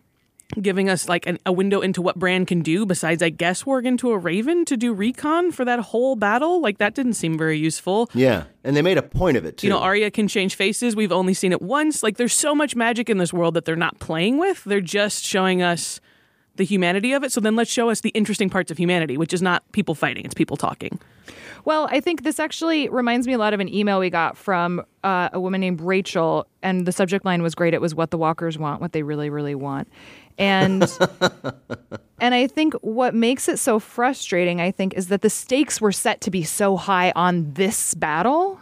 [0.61, 3.85] giving us like an, a window into what Bran can do besides I guess warg
[3.85, 6.61] into a raven to do recon for that whole battle?
[6.61, 8.09] Like that didn't seem very useful.
[8.13, 9.67] Yeah, and they made a point of it too.
[9.67, 10.95] you know Arya can change faces.
[10.95, 12.03] We've only seen it once.
[12.03, 14.63] Like there's so much magic in this world that they're not playing with.
[14.63, 15.99] They're just showing us
[16.55, 17.31] the humanity of it.
[17.31, 20.23] So then let's show us the interesting parts of humanity which is not people fighting
[20.25, 20.99] it's people talking.
[21.65, 24.83] Well, I think this actually reminds me a lot of an email we got from
[25.03, 27.73] uh, a woman named Rachel, and the subject line was great.
[27.73, 29.87] It was what the walkers want, what they really, really want.
[30.37, 30.83] And
[32.19, 35.91] and I think what makes it so frustrating, I think, is that the stakes were
[35.91, 38.59] set to be so high on this battle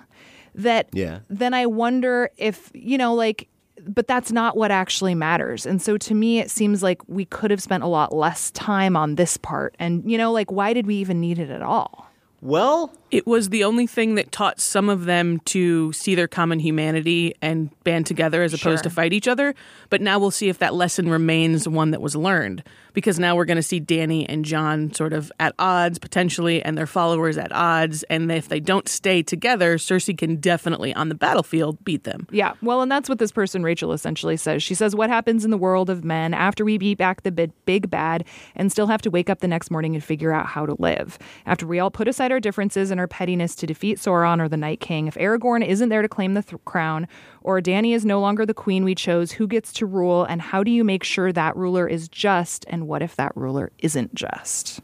[0.55, 1.19] that Yeah.
[1.29, 3.47] then I wonder if, you know, like
[3.85, 5.65] but that's not what actually matters.
[5.65, 8.95] And so to me it seems like we could have spent a lot less time
[8.95, 9.75] on this part.
[9.79, 12.09] And you know, like why did we even need it at all?
[12.43, 16.59] Well, it was the only thing that taught some of them to see their common
[16.59, 18.83] humanity and band together as opposed Sure.
[18.83, 19.55] to fight each other.
[19.89, 22.61] But now we'll see if that lesson remains one that was learned.
[22.93, 26.77] Because now we're going to see Dany and Jon sort of at odds potentially and
[26.77, 31.15] their followers at odds and if they don't stay together Cersei can definitely on the
[31.15, 32.27] battlefield beat them.
[32.31, 32.53] Yeah.
[32.61, 34.63] Well, and that's what this person Rachel essentially says.
[34.63, 37.89] She says what happens in the world of men after we beat back the big,
[37.89, 38.25] bad
[38.55, 41.17] and still have to wake up the next morning and figure out how to live.
[41.45, 44.57] After we all put aside our differences and our pettiness to defeat Sauron or the
[44.57, 47.07] Night King, if Aragorn isn't there to claim the th- crown
[47.41, 50.63] or Dany is no longer the queen we chose, who gets to rule and how
[50.63, 54.81] do you make sure that ruler is just and what if that ruler isn't just?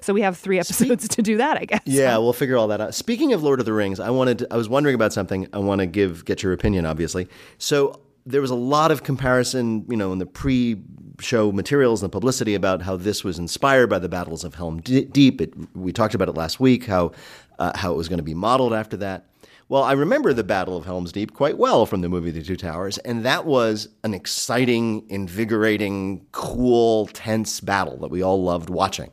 [0.00, 1.80] So we have three episodes to do that, I guess.
[1.84, 2.94] Yeah, we'll figure all that out.
[2.94, 5.48] Speaking of Lord of the Rings, I wanted to, I was wondering about something.
[5.52, 7.28] I want to give get your opinion, obviously.
[7.58, 12.12] So there was a lot of comparison, you know, in the pre-show materials and the
[12.12, 15.40] publicity about how this was inspired by the battles of Helm Deep.
[15.40, 17.12] It, we talked about it last week, how
[17.58, 19.26] uh, how it was going to be modeled after that.
[19.68, 22.56] Well, I remember the Battle of Helm's Deep quite well from the movie The Two
[22.56, 29.10] Towers, and that was an exciting, invigorating, cool, tense battle that we all loved watching.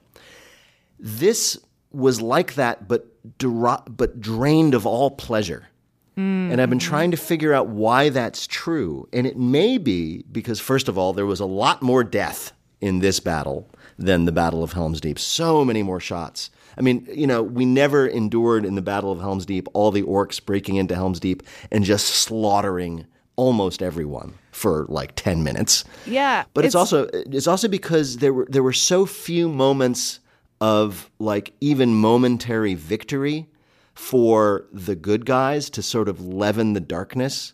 [1.00, 1.58] This
[1.92, 3.08] was like that, but
[3.39, 5.70] dra- but drained of all pleasure.
[6.18, 6.52] Mm-hmm.
[6.52, 9.10] And I've been trying to figure out why that's true.
[9.12, 13.00] And it may be because, first of all, there was a lot more death in
[13.00, 15.18] this battle than the Battle of Helm's Deep.
[15.18, 16.52] So many more shots.
[16.77, 20.03] I mean, you know, we never endured in the Battle of Helm's Deep all the
[20.03, 23.05] orcs breaking into Helm's Deep and just slaughtering
[23.36, 25.83] almost everyone for like 10 minutes.
[26.05, 26.45] Yeah.
[26.53, 30.19] But it's, it's also it's also because there were there were so few moments
[30.62, 33.47] of like even momentary victory
[33.93, 37.53] for the good guys to sort of leaven the darkness.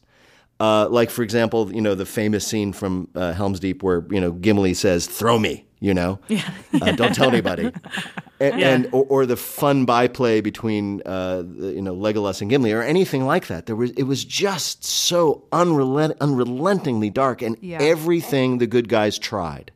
[0.60, 4.19] Uh, like for example, you know the famous scene from uh, Helm's Deep where you
[4.19, 6.50] know Gimli says, "Throw me," you know, yeah.
[6.82, 7.72] uh, don't tell anybody,
[8.39, 8.70] and, yeah.
[8.70, 13.26] and or, or, the fun byplay between uh, you know Legolas and Gimli or anything
[13.26, 13.65] like that.
[13.65, 17.78] There was it was just so unrelent- unrelentingly dark, and yeah.
[17.80, 19.72] everything the good guys tried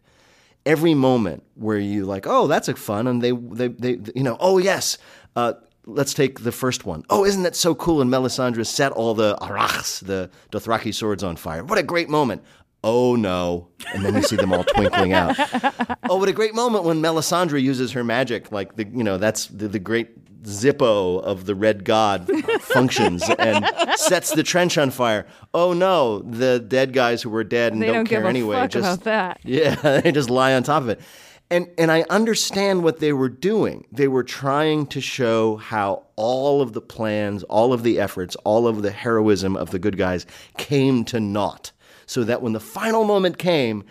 [0.65, 4.37] every moment where you like, oh, that's a fun, and they they they you know,
[4.39, 4.97] oh yes,
[5.35, 5.53] uh,
[5.85, 7.03] let's take the first one.
[7.09, 8.01] Oh, isn't that so cool?
[8.01, 11.63] And Melisandre set all the arakhs, the Dothraki swords on fire.
[11.63, 12.43] What a great moment.
[12.83, 13.69] Oh no.
[13.93, 15.37] And then you see them all twinkling out.
[16.09, 18.51] Oh, what a great moment when Melisandre uses her magic.
[18.51, 20.09] Like the you know, that's the, the great
[20.43, 22.29] Zippo of the Red God
[22.61, 23.65] functions and
[23.95, 25.25] sets the trench on fire.
[25.53, 28.67] Oh no, the dead guys who were dead and they don't, don't care anyway.
[28.67, 29.39] just about that.
[29.43, 31.01] Yeah, they just lie on top of it.
[31.49, 33.85] And and I understand what they were doing.
[33.91, 38.67] They were trying to show how all of the plans, all of the efforts, all
[38.67, 40.25] of the heroism of the good guys
[40.57, 41.71] came to naught.
[42.05, 43.83] So that when the final moment came,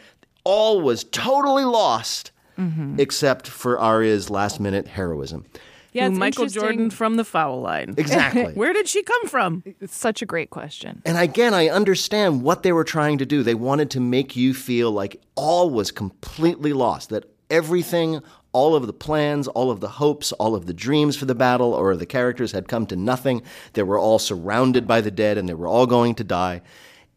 [0.45, 2.97] all was totally lost mm-hmm.
[2.99, 5.45] except for Arya's last minute heroism.
[5.93, 7.95] Yeah, Michael Jordan from the foul line.
[7.99, 8.53] Exactly.
[8.55, 9.63] Where did she come from?
[9.79, 11.03] It's such a great question.
[11.05, 13.43] And again, I understand what they were trying to do.
[13.43, 18.23] They wanted to make you feel like all was completely lost, that everything,
[18.53, 21.75] all of the plans, all of the hopes, all of the dreams for the battle
[21.75, 23.43] or the characters had come to nothing.
[23.75, 26.63] They were all surrounded by the dead and they were all going to die.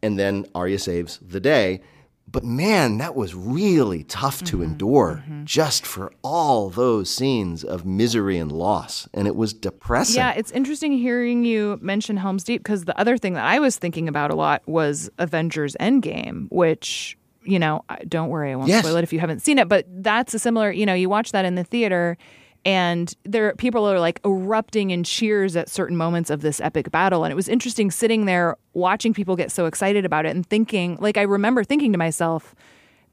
[0.05, 1.81] And then Arya saves the day.
[2.27, 5.45] But man, that was really tough to mm-hmm, endure mm-hmm.
[5.45, 9.07] just for all those scenes of misery and loss.
[9.13, 10.17] And it was depressing.
[10.17, 13.77] Yeah, it's interesting hearing you mention Helm's Deep because the other thing that I was
[13.77, 18.83] thinking about a lot was Avengers Endgame, which, you know, don't worry, I won't yes.
[18.83, 21.31] spoil it if you haven't seen it, but that's a similar, you know, you watch
[21.31, 22.17] that in the theater
[22.65, 27.23] and there people are like erupting in cheers at certain moments of this epic battle
[27.23, 30.97] and it was interesting sitting there watching people get so excited about it and thinking
[30.99, 32.55] like i remember thinking to myself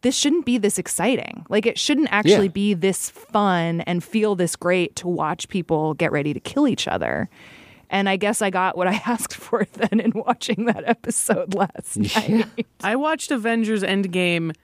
[0.01, 2.53] this shouldn't be this exciting like it shouldn't actually yeah.
[2.53, 6.89] be this fun and feel this great to watch people get ready to kill each
[6.89, 7.29] other
[7.93, 11.99] and I guess I got what I asked for then in watching that episode last
[11.99, 12.47] night.
[12.83, 14.55] I watched Avengers Endgame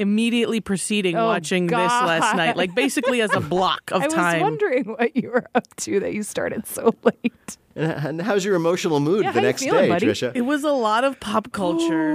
[0.00, 1.84] immediately preceding oh, watching God.
[1.84, 4.18] this last night, like basically as a block of I time.
[4.18, 7.58] I was wondering what you were up to that you started so late.
[7.76, 10.06] And how's your emotional mood yeah, the next feeling, day, buddy?
[10.06, 10.32] Trisha?
[10.34, 12.14] It was a lot of pop culture.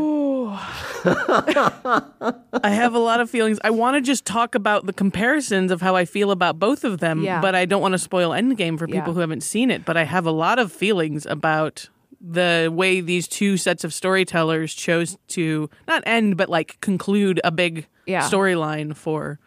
[1.04, 3.58] I have a lot of feelings.
[3.64, 7.00] I want to just talk about the comparisons of how I feel about both of
[7.00, 7.40] them, yeah.
[7.40, 9.14] but I don't want to spoil Endgame for people yeah.
[9.14, 9.86] who haven't seen it.
[9.86, 11.90] But I have a lot of feelings about
[12.28, 17.52] the way these two sets of storytellers chose to not end but like conclude a
[17.52, 18.22] big yeah.
[18.28, 19.40] storyline for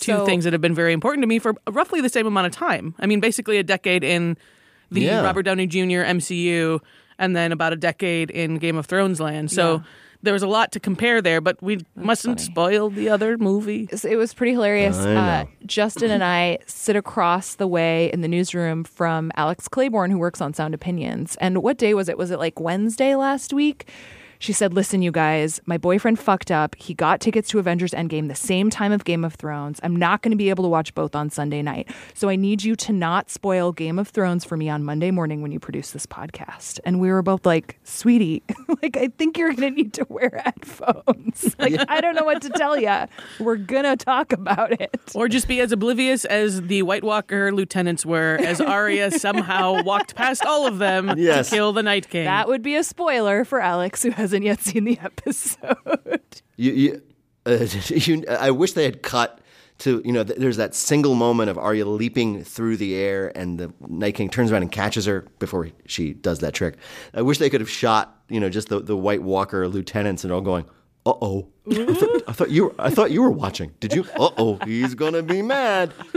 [0.00, 2.46] two So- things that have been very important to me for roughly the same amount
[2.46, 2.94] of time.
[2.98, 4.36] I mean, basically a decade in
[4.90, 5.22] the Yeah.
[5.22, 6.04] Robert Downey Jr.
[6.04, 6.80] MCU,
[7.18, 9.50] and then about a decade in Game of Thrones land.
[9.50, 9.82] So Yeah.
[10.26, 12.52] There was a lot to compare there, but we mustn't funny.
[12.52, 13.88] spoil the other movie.
[13.90, 14.96] It was pretty hilarious.
[14.96, 20.18] Uh, Justin and I sit across the way in the newsroom from Alex Claiborne, who
[20.18, 21.36] works on Sound Opinions.
[21.40, 22.18] And what day was it?
[22.18, 23.88] Was it like Wednesday last week?
[24.38, 26.74] She said, Listen, you guys, my boyfriend fucked up.
[26.76, 29.80] He got tickets to Avengers Endgame the same time of Game of Thrones.
[29.82, 31.88] I'm not going to be able to watch both on Sunday night.
[32.14, 35.42] So I need you to not spoil Game of Thrones for me on Monday morning
[35.42, 36.80] when you produce this podcast.
[36.84, 38.42] And we were both like, Sweetie,
[38.82, 41.56] like, I think you're going to need to wear headphones.
[41.58, 43.06] like, I don't know what to tell you.
[43.40, 44.94] We're going to talk about it.
[45.14, 50.14] Or just be as oblivious as the White Walker lieutenants were, as Arya somehow walked
[50.14, 51.48] past all of them Yes.
[51.50, 52.24] to kill the Night King.
[52.24, 56.20] That would be a spoiler for Alex, who hasn't yet seen the episode.
[56.58, 57.02] You, you,
[57.44, 59.40] uh, you, I wish they had cut
[59.80, 60.24] to you know.
[60.24, 64.30] th- There's that single moment of Arya leaping through the air, and the Night King
[64.30, 66.76] turns around and catches her before she does that trick.
[67.12, 70.32] I wish they could have shot you know just the, the White Walker lieutenants and
[70.32, 70.64] all going.
[71.04, 71.48] Uh oh!
[71.70, 72.74] I, thought- I thought you were.
[72.78, 73.74] I thought you were watching.
[73.80, 74.06] Did you?
[74.18, 74.58] Uh oh!
[74.64, 75.92] He's gonna be mad.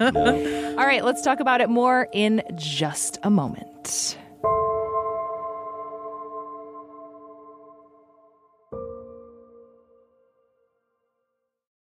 [0.00, 4.16] All right, let's talk about it more in just a moment.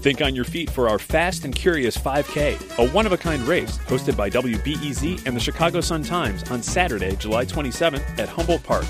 [0.00, 3.42] Think on your feet for our Fast and Curious 5K, a one of a kind
[3.42, 8.62] race hosted by WBEZ and the Chicago Sun Times on Saturday, July 27th at Humboldt
[8.62, 8.86] Park.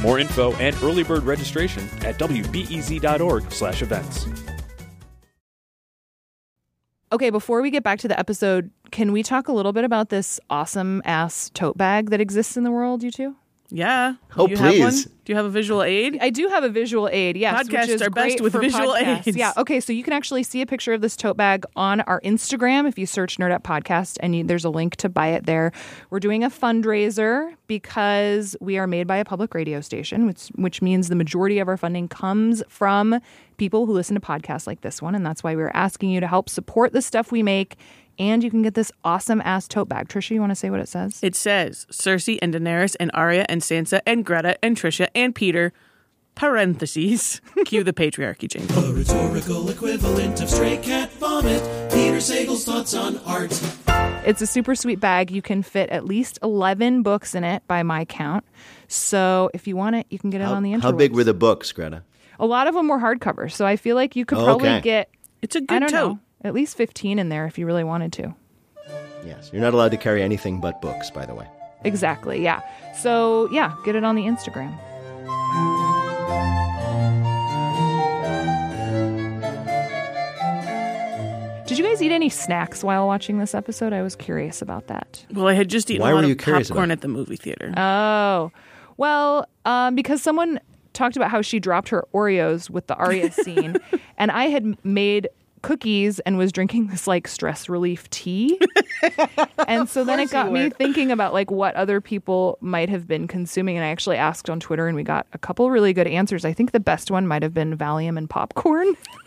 [0.00, 4.26] More info and early bird registration at wbez.org/events.
[7.10, 10.10] Okay, before we get back to the episode, can we talk a little bit about
[10.10, 13.34] this awesome ass tote bag that exists in the world, you two?
[13.74, 14.14] Yeah.
[14.36, 14.90] Oh, you Have one?
[14.90, 15.04] please.
[15.24, 16.18] Do you have a visual aid?
[16.20, 17.54] I do have a visual aid, yes.
[17.68, 19.28] Podcasts which is are best with for visual podcasts.
[19.28, 19.36] aids.
[19.36, 22.20] Yeah, okay, so you can actually see a picture of this tote bag on our
[22.22, 25.70] Instagram if you search Nerdette Podcast, and you, there's a link to buy it there.
[26.10, 30.82] We're doing a fundraiser because we are made by a public radio station, which, which
[30.82, 33.20] means the majority of our funding comes from
[33.58, 36.26] people who listen to podcasts like this one, and that's why we're asking you to
[36.26, 37.76] help support the stuff we make.
[38.18, 40.08] And you can get this awesome ass tote bag.
[40.08, 41.18] Tricia, you want to say what it says?
[41.22, 45.72] It says Cersei and Daenerys and Arya and Sansa and Greta and Tricia and Peter.
[46.34, 47.40] Parentheses.
[47.66, 48.84] Cue the patriarchy jingle.
[48.86, 51.60] A rhetorical equivalent of stray cat vomit.
[51.92, 53.52] Peter Sagal's thoughts on art.
[54.26, 55.30] It's a super sweet bag.
[55.30, 58.44] You can fit at least 11 books in it by my count.
[58.88, 60.92] So if you want it, you can get it How, on the internet.
[60.92, 62.02] how big were the books, Greta?
[62.40, 63.50] A lot of them were hardcover.
[63.52, 64.80] So I feel like you could Oh, probably okay.
[64.80, 65.10] get,
[65.42, 65.92] It's a good don't tote.
[65.92, 68.34] know, at least 15 in there if you really wanted to.
[69.24, 71.46] Yes, you're not allowed to carry anything but books, by the way.
[71.84, 72.42] Exactly.
[72.42, 72.60] Yeah.
[72.96, 74.76] So yeah, get it on the Instagram.
[81.66, 83.94] Did you guys eat any snacks while watching this episode?
[83.94, 85.24] I was curious about that.
[85.32, 87.08] Well, I had just eaten Why a were you of curious popcorn about at the
[87.08, 87.72] movie theater.
[87.76, 88.52] Oh,
[88.98, 90.60] well, um, because someone
[90.92, 93.76] talked about how she dropped her Oreos with the Arya scene,
[94.18, 95.28] and I had made
[95.62, 98.60] cookies and was drinking this like stress relief tea.
[99.68, 103.26] and so then it got me thinking about like what other people might have been
[103.26, 103.76] consuming.
[103.76, 106.44] And I actually asked on Twitter and we got a couple really good answers.
[106.44, 108.94] I think the best one might have been Valium and popcorn.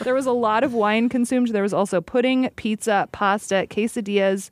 [0.00, 1.48] there was a lot of wine consumed.
[1.48, 4.50] There was also pudding, pizza, pasta, quesadillas,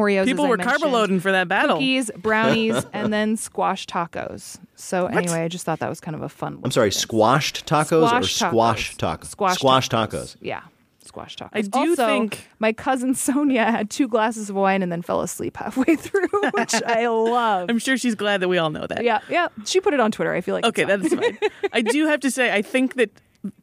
[0.00, 0.24] Oreos.
[0.24, 1.76] People as were carb loading for that battle.
[1.76, 4.58] Cookies, brownies, and then squash tacos.
[4.76, 6.60] So anyway, I just thought that was kind of a fun.
[6.64, 9.18] I'm sorry, squashed tacos or Squash squash tacos.
[9.20, 9.24] tacos?
[9.26, 10.36] Squash, squash tacos.
[10.40, 10.62] Yeah,
[11.04, 11.50] squash tacos.
[11.52, 15.20] I do also, think- my cousin Sonia had two glasses of wine and then fell
[15.20, 17.68] asleep halfway through, which I love.
[17.68, 19.04] I'm sure she's glad that we all know that.
[19.04, 19.48] yeah, yeah.
[19.66, 20.32] She put it on Twitter.
[20.32, 21.20] I feel like Okay, it's fine.
[21.20, 21.50] that's fine.
[21.72, 23.10] I do have to say, I think that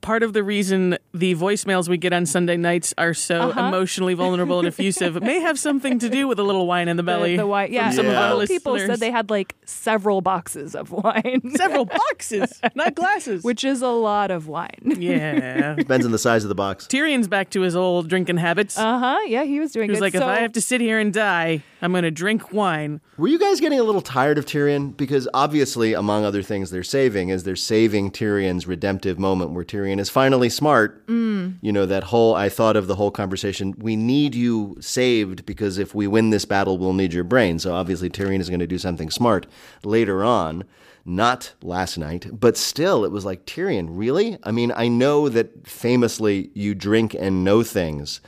[0.01, 3.59] part of the reason the voicemails we get on Sunday nights are so Uh-huh.
[3.67, 7.03] emotionally vulnerable and effusive may have something to do with a little wine in the
[7.03, 7.35] belly.
[7.35, 7.71] The, the wine.
[7.71, 8.93] Yeah, some a of our people listeners.
[8.93, 13.43] said they had like several boxes of wine, several boxes, not glasses.
[13.43, 14.95] which is a lot of wine.
[14.97, 15.75] yeah.
[15.77, 16.87] Depends on the size of the box.
[16.87, 18.77] Tyrion's back to his old drinking habits.
[18.77, 19.19] Uh huh.
[19.27, 20.05] Yeah, he was doing he was good.
[20.05, 22.99] like, if I have to sit here and die, I'm going to drink wine.
[23.17, 24.95] Were you guys getting a little tired of Tyrion?
[24.97, 29.99] Because obviously, among other things they're saving, is they're saving Tyrion's redemptive moment where Tyrion
[29.99, 31.05] is finally smart.
[31.07, 31.57] Mm.
[31.61, 35.77] You know, that whole, I thought of the whole conversation, we need you saved because
[35.77, 37.59] if we win this battle, we'll need your brain.
[37.59, 39.47] So obviously, Tyrion is going to do something smart
[39.83, 40.63] later on.
[41.05, 44.37] Not last night, but still, it was like, Tyrion, really?
[44.43, 48.19] I mean, I know that famously you drink and know things,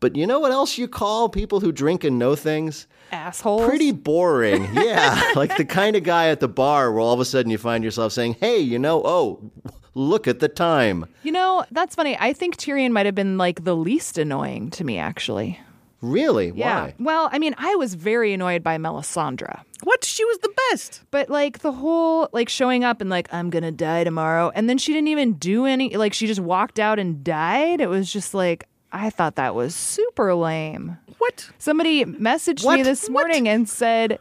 [0.00, 2.88] but you know what else you call people who drink and know things?
[3.12, 3.66] assholes.
[3.66, 4.68] Pretty boring.
[4.76, 5.32] Yeah.
[5.34, 7.82] like the kind of guy at the bar where all of a sudden you find
[7.82, 9.50] yourself saying, hey, you know, oh,
[9.96, 11.06] Look at the time.
[11.22, 12.18] You know, that's funny.
[12.20, 15.58] I think Tyrion might have been like the least annoying to me, actually.
[16.02, 16.52] Really?
[16.54, 16.82] Yeah.
[16.84, 16.94] Why?
[16.98, 19.62] Well, I mean, I was very annoyed by Melisandre.
[19.84, 20.04] What?
[20.04, 21.00] She was the best.
[21.10, 24.76] But like the whole like showing up and like I'm gonna die tomorrow, and then
[24.76, 25.96] she didn't even do any.
[25.96, 27.80] Like she just walked out and died.
[27.80, 30.98] It was just like I thought that was super lame.
[31.16, 31.48] What?
[31.58, 32.76] Somebody messaged What?
[32.76, 34.18] me this morning and said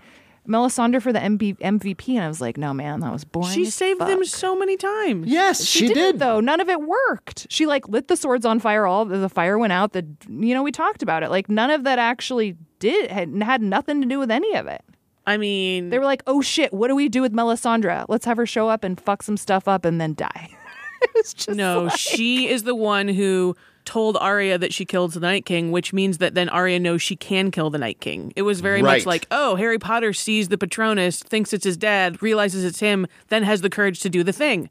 [0.47, 3.49] Melisandre for the MB- MVP, and I was like, no, man, that was boring.
[3.53, 4.07] She as saved fuck.
[4.07, 5.27] them so many times.
[5.27, 6.19] Yes, she, didn't, did.
[6.19, 6.39] though.
[6.39, 7.47] None of it worked.
[7.49, 8.85] She like lit the swords on fire.
[8.85, 9.93] All the fire went out.
[9.93, 11.29] The you know we talked about it.
[11.29, 14.81] Like none of that actually did had had nothing to do with any of it.
[15.27, 18.05] I mean, They were like, oh shit, what do we do with Melisandre?
[18.07, 20.49] Let's have her show up and fuck some stuff up and then die.
[21.01, 25.13] it was just no, like- she is the one who told Arya that she killed
[25.13, 28.33] the Night King, which means that then Arya knows she can kill the Night King.
[28.35, 28.97] It was very Right.
[28.99, 33.07] much like, oh, Harry Potter sees the Patronus, thinks it's his dad, realizes it's him,
[33.29, 34.69] then has the courage to do the thing.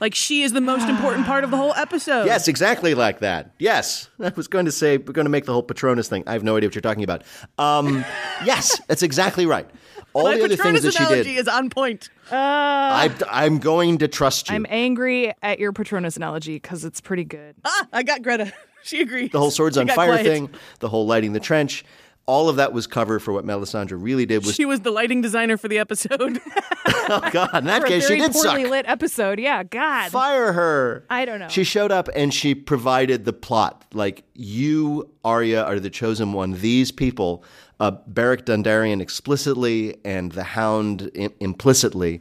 [0.00, 2.26] Like she is the most important part of the whole episode.
[2.26, 3.52] Yes, exactly like that.
[3.58, 6.24] Yes, I was going to say we're going to make the whole Patronus thing.
[6.26, 7.22] I have no idea what you're talking about.
[7.58, 8.04] Um,
[8.44, 9.68] yes, that's exactly right.
[10.14, 12.08] All My the other Patronus things that she analogy did, is on point.
[12.30, 14.54] I, I'm going to trust you.
[14.54, 17.56] I'm angry at your Patronus analogy because it's pretty good.
[17.64, 18.52] Ah, I got Greta.
[18.86, 19.32] She agreed.
[19.32, 20.26] the whole swords She on fire quiet.
[20.26, 20.50] thing,
[20.80, 21.86] the whole lighting the trench,
[22.26, 24.44] all of that was cover for what Melisandre really did.
[24.44, 26.38] Was She was the lighting designer for the episode.
[26.86, 28.58] oh god, in that For a case she very did suck.
[28.58, 29.40] lit episode.
[29.40, 30.10] Yeah, God.
[30.10, 31.06] Fire her.
[31.08, 31.48] I don't know.
[31.48, 33.86] She showed up and she provided the plot.
[33.94, 36.52] Like you, Arya, are the chosen one.
[36.52, 37.42] These people,
[37.80, 42.20] uh, Beric Dondarrion explicitly and the Hound Im- implicitly.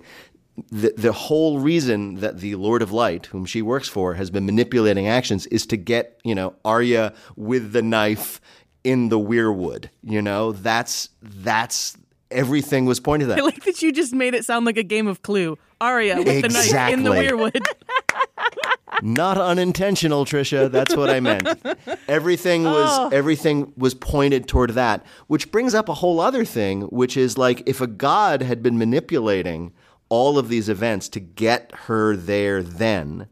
[0.72, 4.46] The, the whole reason that the Lord of Light, whom she works for, has been
[4.46, 8.40] manipulating actions is to get you know Arya with the knife
[8.84, 9.90] in the weirwood.
[10.04, 11.98] You know that's that's
[12.30, 13.40] everything was pointed at.
[13.40, 15.58] I like that you just made it sound like a game of Clue.
[15.82, 17.66] Arya with the knife in the weirwood.
[19.02, 20.70] Not unintentional, Tricia.
[20.72, 21.48] That's what I meant.
[22.08, 23.10] Everything was Oh.
[23.12, 27.64] everything was pointed toward that, which brings up a whole other thing, which is like
[27.66, 29.72] if a god had been manipulating
[30.10, 33.28] all of these events to get her there then,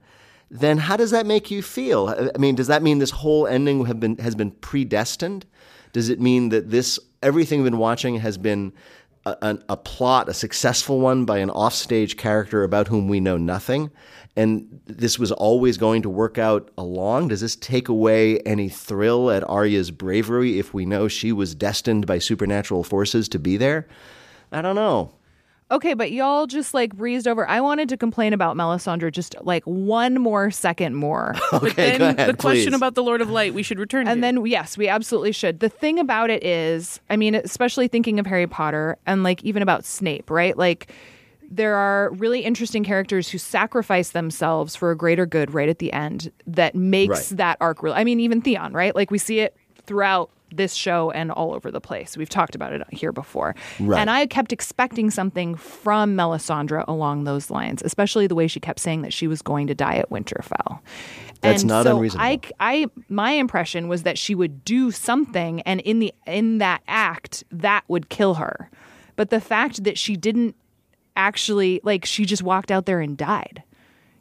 [0.49, 2.09] then how does that make you feel?
[2.34, 5.45] I mean, does that mean this whole ending have been has been predestined?
[5.93, 8.74] Does it mean that this everything we've been watching has been
[9.26, 13.91] a, a plot, a successful one by an offstage character about whom we know nothing,
[14.36, 17.28] and this was always going to work out along?
[17.28, 22.07] Does this take away any thrill at Arya's bravery if we know she was destined
[22.07, 23.88] by supernatural forces to be there?
[24.51, 25.13] I don't know.
[25.72, 27.47] Okay, but y'all just like breezed over.
[27.47, 31.34] I wanted to complain about Melisandre just like one more second more.
[31.53, 34.11] okay, but then the question about the Lord of Light we should return to.
[34.11, 35.61] And then, yes, we absolutely should.
[35.61, 39.63] The thing about it is, I mean, especially thinking of Harry Potter and like even
[39.63, 40.57] about Snape, right?
[40.57, 40.91] Like,
[41.49, 45.91] there are really interesting characters who sacrifice themselves for a greater good right at the
[45.93, 47.38] end that makes Right.
[47.38, 47.93] that arc real.
[47.93, 48.95] I mean, even Theon, right?
[48.95, 49.55] Like, we see it
[49.86, 52.17] throughout this show and all over the place.
[52.17, 53.55] We've talked about it here before.
[53.79, 53.99] Right.
[53.99, 58.79] And I kept expecting something from Melisandre along those lines, especially the way she kept
[58.79, 60.79] saying that she was going to die at Winterfell.
[61.41, 62.25] That's and not so unreasonable.
[62.25, 66.83] I, I, my impression was that she would do something, and in the in that
[66.87, 68.69] act, that would kill her.
[69.15, 70.55] But the fact that she didn't
[71.15, 73.63] actually, like, she just walked out there and died.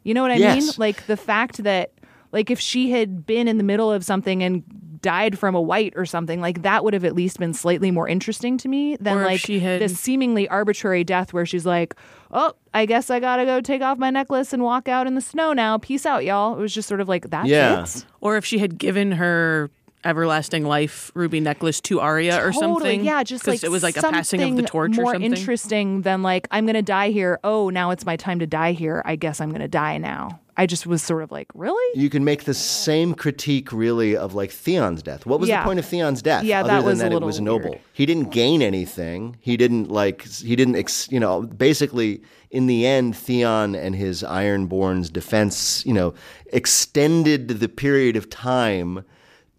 [0.03, 0.67] You know what I mean?
[0.77, 1.91] Like the fact that,
[2.31, 5.93] like, if she had been in the middle of something and died from a white
[5.95, 9.17] or something, like that would have at least been slightly more interesting to me than
[9.17, 11.95] Or like she had- this seemingly arbitrary death where she's like,
[12.31, 15.21] "Oh, I guess I gotta go take off my necklace and walk out in the
[15.21, 15.77] snow now.
[15.77, 18.05] Peace out, y'all." It was just sort of like that's it.
[18.21, 19.69] Or if she had given her
[20.03, 23.03] everlasting life ruby necklace to Arya or something.
[23.03, 25.13] Yeah, just 'Cause like it was like a passing of the something torch or more
[25.13, 25.31] something.
[25.31, 27.39] interesting than like I'm gonna die here.
[27.43, 29.03] Oh, now it's my time to die here.
[29.05, 30.39] I guess I'm gonna die now.
[30.61, 31.99] I just was sort of like, really?
[31.99, 35.25] You can make the same critique, really, of like Theon's death.
[35.25, 35.61] What was Yeah.
[35.63, 36.43] the point of Theon's death?
[36.43, 37.69] Yeah, other that than was a that it was noble.
[37.71, 37.81] weird.
[37.93, 39.37] He didn't gain anything.
[39.39, 40.27] He didn't like.
[40.27, 40.75] He didn't.
[40.75, 46.13] Ex, you know, basically, in the end, Theon and his Ironborn's defense, you know,
[46.53, 49.03] extended the period of time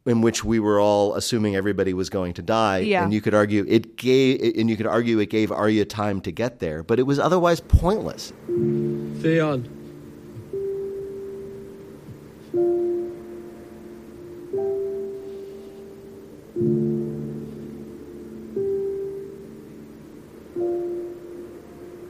[0.06, 2.78] in which we were all assuming everybody was going to die.
[2.78, 3.02] Yeah.
[3.02, 6.30] And you could argue it gave, and you could argue it gave Arya time to
[6.30, 8.32] get there, but it was otherwise pointless.
[9.20, 9.68] Theon.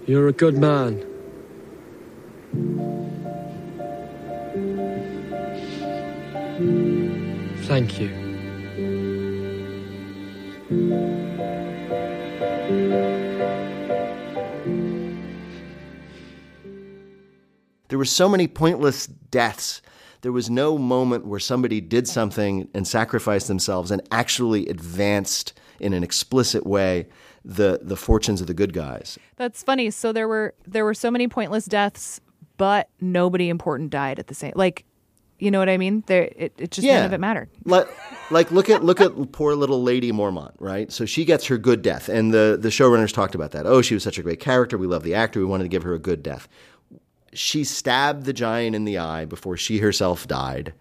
[0.07, 1.07] You're a good man.
[7.62, 8.11] Thank you.
[17.88, 19.80] There were so many pointless deaths.
[20.23, 25.93] There was no moment where somebody did something and sacrificed themselves and actually advanced in
[25.93, 27.07] an explicit way
[27.45, 29.18] the the fortunes of the good guys.
[29.37, 29.91] That's funny.
[29.91, 32.20] So there were there were so many pointless deaths,
[32.57, 34.53] but nobody important died at the same.
[34.55, 34.85] Like,
[35.41, 36.05] you know what I mean?
[36.07, 37.51] There, it, it just none of it mattered.
[37.64, 37.89] like,
[38.31, 40.93] like look at look at poor little Lady Mormont, right?
[40.93, 43.66] So she gets her good death, and the the showrunners talked about that.
[43.66, 44.79] Oh, she was such a great character.
[44.79, 45.41] We love the actor.
[45.41, 46.47] We wanted to give her a good death.
[47.33, 50.74] She stabbed the giant in the eye before she herself died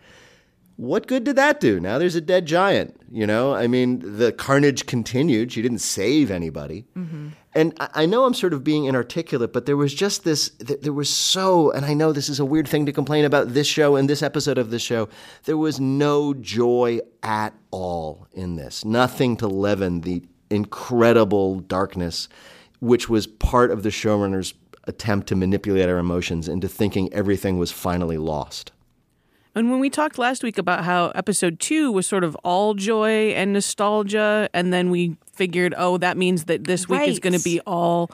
[0.81, 1.79] what good did that do?
[1.79, 2.99] Now there's a dead giant.
[3.11, 5.51] You know, I mean, the carnage continued.
[5.51, 6.85] She didn't save anybody.
[6.97, 7.29] Mm-hmm.
[7.53, 11.07] And I know I'm sort of being inarticulate, but there was just this, there was
[11.07, 14.09] so, and I know this is a weird thing to complain about this show and
[14.09, 15.07] this episode of this show.
[15.43, 22.27] There was no joy at all in this, nothing to leaven the incredible darkness,
[22.79, 24.53] which was part of the showrunner's
[24.91, 28.71] attempt to manipulate our emotions into thinking everything was finally lost.
[29.55, 33.31] And when we talked last week about how episode two was sort of all joy
[33.31, 37.09] and nostalgia, and then we figured, oh, that means that this week Right.
[37.09, 38.09] is going to be all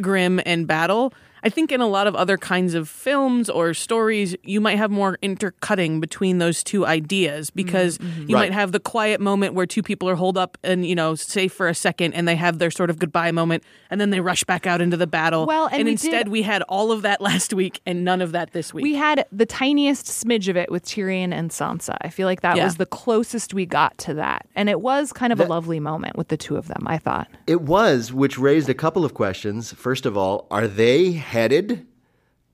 [0.00, 1.12] grim and battle.
[1.48, 4.90] I think in a lot of other kinds of films or stories, you might have
[4.90, 8.28] more intercutting between those two ideas mm-hmm, because mm-hmm.
[8.28, 8.50] you Right.
[8.50, 11.54] might have the quiet moment where two people are holed up and, you know, safe
[11.54, 14.44] for a second and they have their sort of goodbye moment and then they rush
[14.44, 15.46] back out into the battle.
[15.46, 18.32] Well, and we instead did- we had all of that last week and none of
[18.32, 18.82] that this week.
[18.82, 21.96] We had the tiniest smidge of it with Tyrion and Sansa.
[22.02, 22.64] I feel like that Yeah.
[22.64, 24.46] was the closest we got to that.
[24.54, 27.28] And it was kind of a lovely moment with the two of them, I thought.
[27.46, 29.72] It was, which raised a couple of questions.
[29.72, 31.86] First of all, are they headed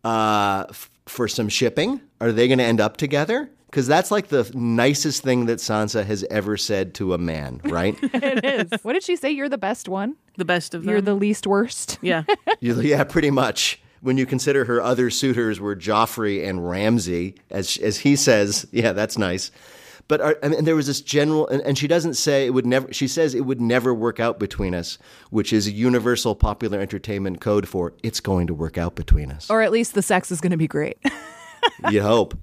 [0.05, 2.01] uh, f- for some shipping?
[2.21, 3.51] Are they going to end up together?
[3.67, 7.97] Because that's like the nicest thing that Sansa has ever said to a man, right?
[8.03, 8.85] it is.
[8.85, 9.31] What did she say?
[9.31, 10.17] You're the best one?
[10.37, 10.91] the best of them.
[10.91, 11.99] You're the least worst?
[12.03, 12.25] yeah.
[12.61, 13.81] Yeah, pretty much.
[14.01, 18.93] When you consider her other suitors were Joffrey and Ramsay, as as he says, yeah,
[18.93, 19.51] that's nice.
[20.07, 22.67] But are, I mean, there was this general, and, and she doesn't say it would
[22.67, 22.93] never.
[22.93, 24.99] She says it would never work out between us,
[25.31, 29.49] which is a universal popular entertainment code for it's going to work out between us.
[29.49, 30.99] Or at least the sex is going to be great.
[31.91, 32.37] you hope.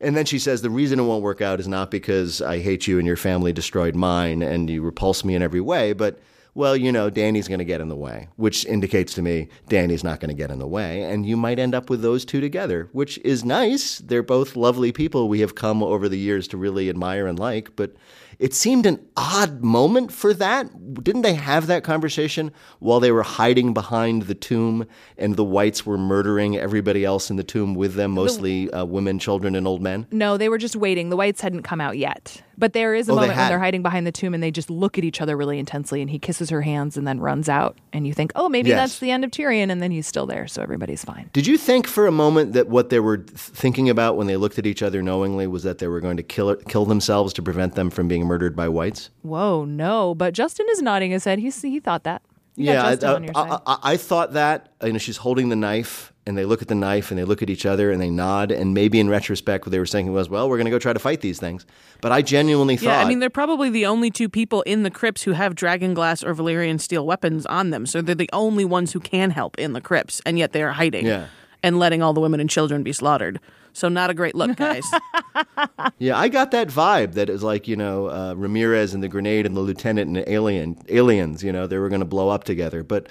[0.00, 2.86] And then she says the reason it won't work out is not because I hate
[2.86, 6.18] you and your family destroyed mine and you repulse me in every way, but
[6.54, 10.04] well, you know, Dany's going to get in the way, which indicates to me Dany's
[10.04, 12.40] not going to get in the way, and you might end up with those two
[12.40, 13.98] together, which is nice.
[13.98, 17.76] They're both lovely people we have come over the years to really admire and like,
[17.76, 17.94] but
[18.38, 20.94] it seemed an odd moment for that.
[21.04, 24.86] Didn't they have that conversation while they were hiding behind the tomb
[25.18, 29.18] and the whites were murdering everybody else in the tomb with them, mostly uh, women,
[29.18, 30.06] children, and old men?
[30.10, 31.10] no, they were just waiting.
[31.10, 32.42] The whites hadn't come out yet.
[32.60, 34.50] But there is a Oh, they moment when they're hiding behind the tomb and they
[34.52, 37.48] just look at each other really intensely and he kisses her hands and then runs
[37.48, 37.76] out.
[37.92, 38.78] And you think, oh, maybe Yes.
[38.90, 39.70] that's the end of Tyrion.
[39.70, 40.46] And then he's still there.
[40.46, 41.28] So everybody's fine.
[41.32, 44.36] Did you think for a moment that what they were th- thinking about when they
[44.36, 47.42] looked at each other knowingly was that they were going to kill kill themselves to
[47.42, 49.10] prevent them from being murdered by whites?
[49.22, 50.14] Whoa, no.
[50.14, 51.38] But Justin is nodding his head.
[51.38, 52.22] He's, he thought that.
[52.56, 53.60] You got I, on your I- side.
[53.66, 54.68] I- I thought that.
[54.84, 57.42] You know, she's holding the knife, and they look at the knife, and they look
[57.42, 58.50] at each other, and they nod.
[58.50, 60.92] And maybe in retrospect, what they were saying was, "Well, we're going to go try
[60.92, 61.64] to fight these things."
[62.00, 64.90] But I genuinely thought, Yeah, I mean, they're probably the only two people in the
[64.90, 67.86] crypts who have dragon glass or Valyrian steel weapons on them.
[67.86, 70.72] So they're the only ones who can help in the crypts, and yet they are
[70.72, 71.26] hiding Yeah.
[71.62, 73.40] and letting all the women and children be slaughtered.
[73.72, 74.84] So not a great look, guys.
[75.98, 79.44] Yeah, I got that vibe that is like you know uh, Ramirez and the grenade
[79.46, 81.42] and the lieutenant and the alien aliens.
[81.44, 83.08] You know they were going to blow up together, but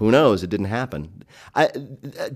[0.00, 0.42] who knows?
[0.42, 1.22] It didn't happen.
[1.54, 1.66] I,
[2.18, 2.30] uh,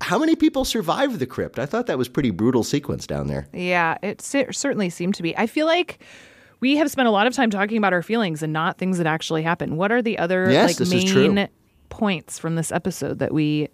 [0.00, 1.58] how many people survived the crypt?
[1.58, 3.46] I thought that was pretty brutal sequence down there.
[3.52, 5.36] Yeah, it cer- certainly seemed to be.
[5.36, 5.98] I feel like
[6.60, 9.06] we have spent a lot of time talking about our feelings and not things that
[9.06, 9.76] actually happen.
[9.76, 11.32] What are the other Yes, like this is true.
[11.32, 11.48] main
[11.90, 13.68] points from this episode that we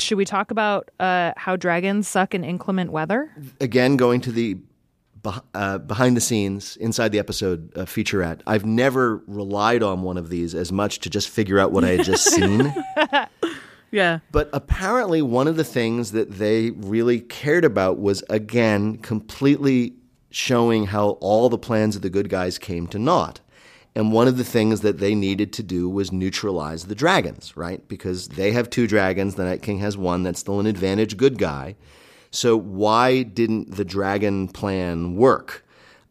[0.00, 3.30] should we talk about uh, how dragons suck in inclement weather?
[3.60, 4.58] Again, going to the
[5.54, 8.40] uh, behind the scenes inside the episode uh, featurette.
[8.46, 11.90] I've never relied on one of these as much to just figure out what I
[11.90, 12.74] had just seen.
[13.90, 14.20] yeah.
[14.32, 19.94] But apparently, one of the things that they really cared about was, again, completely
[20.30, 23.40] showing how all the plans of the good guys came to naught.
[23.94, 27.86] And one of the things that they needed to do was neutralize the dragons, right?
[27.88, 31.38] Because they have two dragons, the Night King has one, that's still an advantage good
[31.38, 31.74] guy.
[32.30, 35.64] So, why didn't the dragon plan work?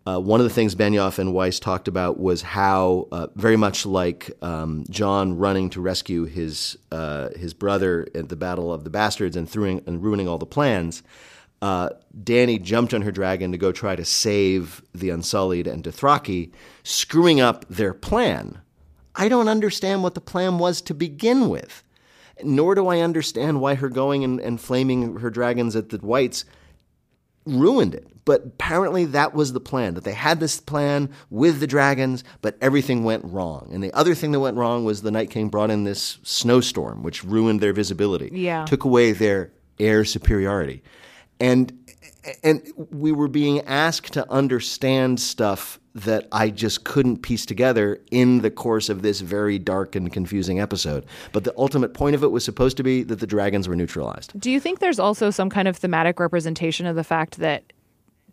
[0.05, 3.85] Uh, one of the things Benioff and Weiss talked about was how, uh, very much
[3.85, 8.89] like um, Jon running to rescue his uh, his brother at the Battle of the
[8.89, 11.03] Bastards and, throwing, and ruining all the plans,
[11.61, 11.89] uh,
[12.23, 16.51] Dany jumped on her dragon to go try to save the Unsullied and Dothraki,
[16.83, 18.61] screwing up their plan.
[19.15, 21.83] I don't understand what the plan was to begin with.
[22.43, 26.45] Nor do I understand why her going and, and flaming her dragons at the whites
[27.45, 28.07] ruined it.
[28.25, 32.57] But apparently that was the plan, that they had this plan with the dragons, but
[32.61, 33.69] everything went wrong.
[33.71, 37.01] And the other thing that went wrong was the Night King brought in this snowstorm,
[37.01, 38.65] which ruined their visibility, Yeah.
[38.65, 40.83] took away their air superiority.
[41.39, 41.78] And
[42.43, 42.61] and
[42.91, 48.51] we were being asked to understand stuff that I just couldn't piece together in the
[48.51, 51.05] course of this very dark and confusing episode.
[51.31, 54.39] But the ultimate point of it was supposed to be that the dragons were neutralized.
[54.39, 57.73] Do you think there's also some kind of thematic representation of the fact that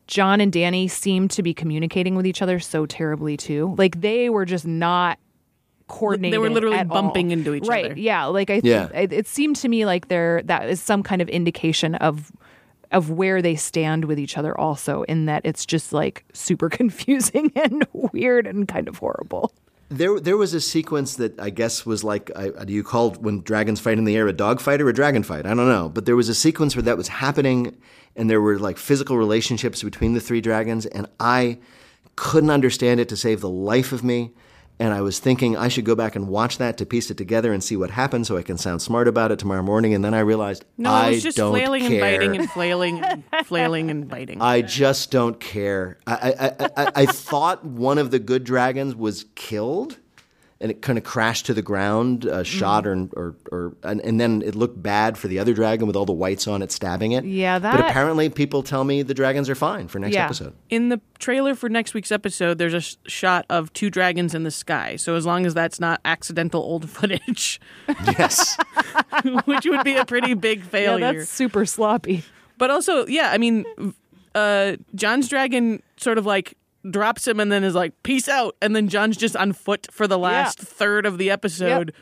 [0.07, 3.75] Jon and Dany seem to be communicating with each other so terribly too?
[3.79, 5.19] Like they were just not
[5.89, 6.35] coordinated.
[6.35, 7.33] They were literally at bumping all.
[7.33, 7.99] into each right, other.
[7.99, 8.89] Yeah, like I Yeah.
[8.95, 12.33] it, it seemed to me like there that is some kind of indication of
[12.93, 17.53] of where they stand with each other also in that it's just like super confusing
[17.57, 19.53] and weird and kind of horrible.
[19.89, 23.79] There, there was a sequence that I guess was like, do you call when dragons
[23.79, 25.47] fight in the air a dog fight or a dragon fight?
[25.47, 25.89] I don't know.
[25.89, 27.77] But there was a sequence where that was happening,
[28.17, 31.59] and there were like physical relationships between the three dragons, and I
[32.17, 34.33] couldn't understand it to save the life of me.
[34.79, 37.51] And I was thinking I should go back and watch that to piece it together
[37.53, 39.95] and see what happened, so I can sound smart about it tomorrow morning.
[39.95, 41.93] And then I realized No, I it was just flailing care.
[41.93, 44.43] and biting and flailing and flailing and biting.
[44.43, 45.97] I just don't care.
[46.07, 49.97] I, I, I, I, I thought one of the good dragons was killed,
[50.61, 54.19] and it kind of crashed to the ground, uh, shot, or or, or and, and
[54.19, 57.13] then it looked bad for the other dragon with all the whites on it stabbing
[57.13, 57.25] it.
[57.25, 57.77] Yeah, that.
[57.77, 60.25] But apparently, people tell me the dragons are fine for next Yeah.
[60.25, 60.55] episode.
[60.71, 64.45] In the trailer for next week's episode, there's a sh- shot of two dragons in
[64.45, 64.97] the sky.
[64.97, 67.61] So as long as that's not accidental old footage,
[68.19, 68.57] Yes.
[69.45, 71.13] which would be a pretty big Yeah, failure.
[71.19, 72.25] that's super sloppy.
[72.59, 73.67] But also, yeah, I mean,
[74.35, 76.57] uh, Jon's dragon sort of like
[76.91, 78.57] drops him and then is like, peace out.
[78.63, 81.93] And then Jon's just on foot for the last third of the episode,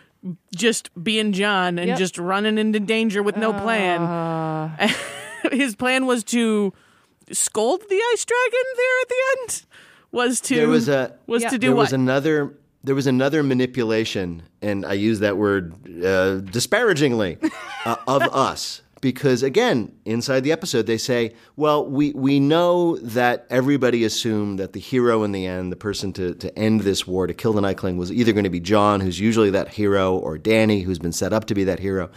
[0.55, 1.99] just being John and Yep.
[1.99, 4.71] just running into danger with no plan.
[5.53, 6.73] His plan was to
[7.33, 9.67] scold the ice dragon there at the end.
[10.13, 11.83] Was to there was a was to do there what?
[11.83, 12.55] was another
[12.85, 15.75] there was another manipulation, and I use that word
[16.05, 17.39] uh, disparagingly
[17.85, 23.47] uh, of us because again, inside the episode, they say, "Well, we we know that
[23.51, 27.27] everybody assumed that the hero in the end, the person to to end this war,
[27.27, 30.17] to kill the Night King, was either going to be Jon, who's usually that hero,
[30.17, 32.11] or Dany, who's been set up to be that hero."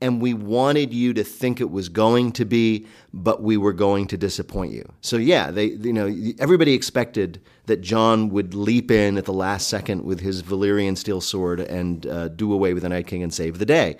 [0.00, 4.06] And we wanted you to think it was going to be, but we were going
[4.06, 4.88] to disappoint you.
[5.00, 6.06] So yeah, they you know
[6.38, 11.20] everybody expected that Jon would leap in at the last second with his Valyrian steel
[11.20, 13.96] sword and uh, do away with the Night King and save the day.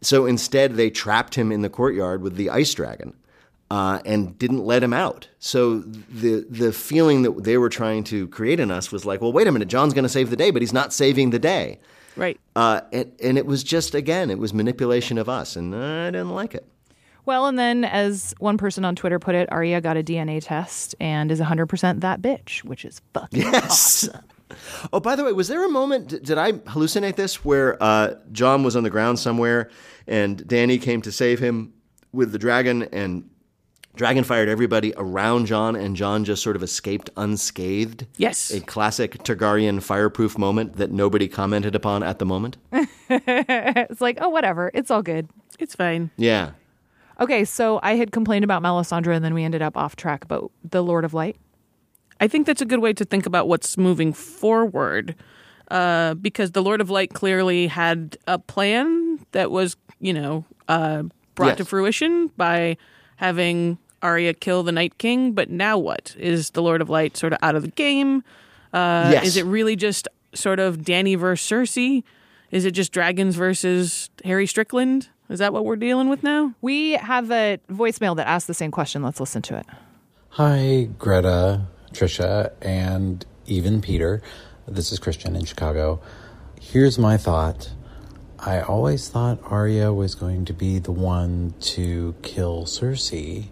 [0.00, 3.14] So instead, they trapped him in the courtyard with the ice dragon.
[3.68, 5.26] Uh, and didn't let him out.
[5.40, 9.32] So the the feeling that they were trying to create in us was like, well,
[9.32, 11.80] wait a minute, Jon's going to save the day, but he's not saving the day.
[12.14, 12.38] right.
[12.54, 16.30] Uh, and, and it was just again, it was manipulation of us, and I didn't
[16.30, 16.64] like it.
[17.24, 20.94] Well, and then as one person on Twitter put it, Arya got a DNA test
[21.00, 24.08] and is 100% that bitch, which is fucking Yes.
[24.92, 26.22] Oh, by the way, was there a moment?
[26.22, 29.70] Did I hallucinate this where uh, Jon was on the ground somewhere
[30.06, 31.74] and Dany came to save him
[32.12, 33.28] with the dragon and
[33.96, 38.06] dragon fired everybody around Jon and Jon just sort of escaped unscathed?
[38.18, 38.50] Yes.
[38.52, 42.56] A classic Targaryen fireproof moment that nobody commented upon at the moment?
[43.08, 44.70] it's like, oh, whatever.
[44.74, 45.28] It's all good.
[45.58, 46.10] It's fine.
[46.16, 46.52] Yeah.
[47.18, 50.52] Okay, so I had complained about Melisandre and then we ended up off track about
[50.62, 51.36] the Lord of Light.
[52.20, 55.14] I think that's a good way to think about what's moving forward,
[55.70, 61.02] uh, because the Lord of Light clearly had a plan that was, you know, uh,
[61.34, 61.56] brought Yes.
[61.58, 62.76] to fruition by
[63.16, 65.32] having Arya kill the Night King.
[65.32, 68.22] But now what is the Lord of Light sort of out of the game?
[68.72, 69.26] Uh, Yes.
[69.26, 72.02] Is it really just sort of Dany versus Cersei?
[72.50, 75.08] Is it just dragons versus Harry Strickland?
[75.28, 76.54] Is that what we're dealing with now?
[76.62, 79.02] We have a voicemail that asks the same question.
[79.02, 79.66] Let's listen to it.
[80.30, 81.62] Hi, Greta,
[81.92, 84.22] Tricia, and even Peter.
[84.66, 86.00] This is Christian in Chicago.
[86.60, 87.70] Here's my thought.
[88.38, 93.48] I always thought Arya was going to be the one to kill Cersei,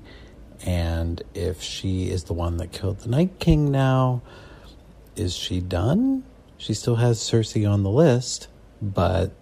[0.65, 4.23] and if she is the one that killed the Night King now,
[5.17, 6.25] is she done?
[6.59, 8.49] She still has Cersei on the list,
[8.83, 9.33] but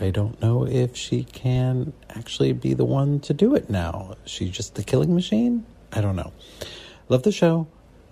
[0.00, 4.16] I don't know if she can actually be the one to do it now.
[4.24, 5.64] Is she just the killing machine?
[5.92, 6.32] I don't know.
[7.08, 7.66] Love the show.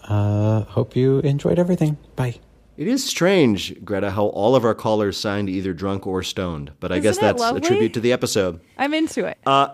[0.04, 1.96] Uh, hope you enjoyed everything.
[2.16, 2.36] Bye.
[2.76, 6.90] It is strange, Greta, how all of our callers signed either drunk or stoned, but
[6.90, 8.60] I Isn't guess it that's a tribute to the episode.
[8.76, 9.38] I'm into it.
[9.46, 9.68] Uh,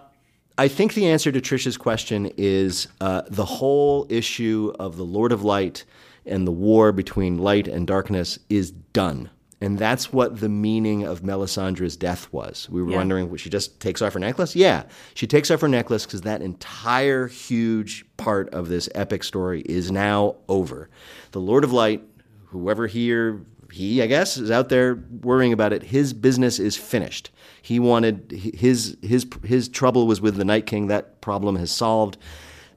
[0.59, 5.33] I think the answer to Tricia's question is uh, the whole issue of the Lord
[5.33, 5.87] of Light
[6.27, 9.31] and the war between light and darkness is done.
[9.63, 12.67] And that's what the meaning of Melisandre's death was.
[12.71, 12.97] We were Yeah.
[12.97, 14.57] wondering, she just takes off her necklace?
[14.57, 14.85] Yeah,
[15.15, 19.91] she takes off her necklace because that entire huge part of this epic story is
[19.91, 20.89] now over.
[21.33, 22.03] The Lord of Light,
[22.47, 27.31] whoever here, he, I guess, is out there worrying about it, his business is finished.
[27.61, 30.87] He wanted, his, his, his trouble was with the Night King.
[30.87, 32.17] That problem has solved.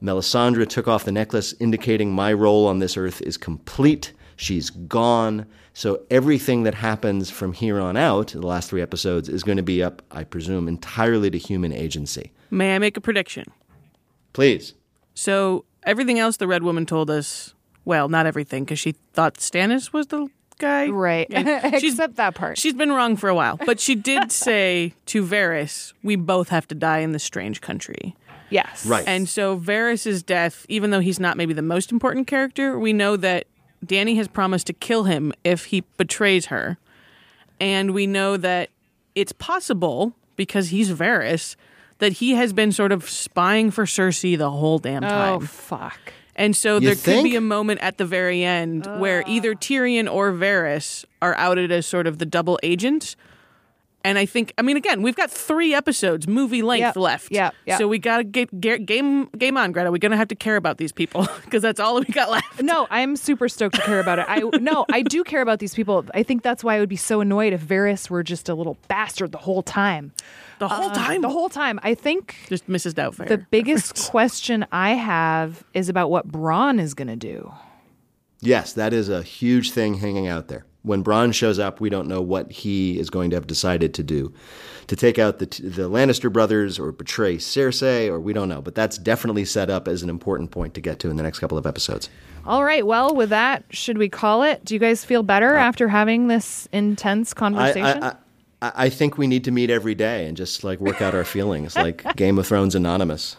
[0.02, 4.12] Melisandre took off the necklace, indicating my role on this earth is complete.
[4.36, 5.46] She's gone.
[5.72, 9.62] So everything that happens from here on out, the last three episodes, is going to
[9.62, 12.32] be up, I presume, entirely to human agency.
[12.50, 13.50] May I make a prediction?
[14.32, 14.74] Please.
[15.14, 17.54] So everything else the Red Woman told us,
[17.84, 20.28] well, not everything, because she thought Stannis was the
[20.58, 20.88] guy.
[20.88, 21.26] Right.
[21.30, 22.58] Except that part.
[22.58, 26.66] She's been wrong for a while, but she did say to Varys, "We both have
[26.68, 28.16] to die in this strange country."
[28.50, 28.86] Yes.
[28.86, 29.04] Right.
[29.06, 33.16] And so Varys's death, even though he's not maybe the most important character, we know
[33.16, 33.46] that
[33.86, 36.78] Dany has promised to kill him if he betrays her.
[37.60, 38.70] And we know that
[39.14, 41.56] it's possible because he's Varys
[41.98, 45.34] that he has been sort of spying for Cersei the whole damn oh, time.
[45.34, 45.98] Oh, fuck.
[46.36, 49.30] And so You there could be a moment at the very end where ah.
[49.30, 53.14] either Tyrion or Varys are outed as sort of the double agent.
[54.04, 57.28] And I think, I mean, again, we've got three episodes, movie length Yep, left.
[57.32, 57.52] Yeah.
[57.64, 57.78] yep.
[57.78, 59.90] So we got to get, get game game on, Greta.
[59.90, 62.62] We're gonna have to care about these people because that's all we got left.
[62.62, 64.26] No, I'm super stoked to care about it.
[64.28, 66.04] I no, I do care about these people.
[66.12, 68.76] I think that's why I would be so annoyed if Varys were just a little
[68.88, 70.12] bastard the whole time.
[70.58, 71.80] The whole Uh, time, The whole time.
[71.82, 72.92] I think just Mrs.
[72.92, 73.26] Doubtfire.
[73.26, 77.52] the biggest question I have is about what Bronn is going to do.
[78.40, 80.66] Yes, that is a huge thing hanging out there.
[80.84, 84.02] When Bronn shows up, we don't know what he is going to have decided to
[84.02, 84.32] do.
[84.88, 88.60] To take out the, the Lannister brothers or betray Cersei, or we don't know.
[88.60, 91.38] But that's definitely set up as an important point to get to in the next
[91.38, 92.10] couple of episodes.
[92.46, 92.86] All right.
[92.86, 94.62] Well, with that, should we call it?
[94.64, 98.04] Do you guys feel better uh, after having this intense I, conversation?
[98.04, 98.16] I,
[98.60, 101.24] I, I think we need to meet every day and just like work out our
[101.24, 103.36] feelings, like Game of Thrones Anonymous.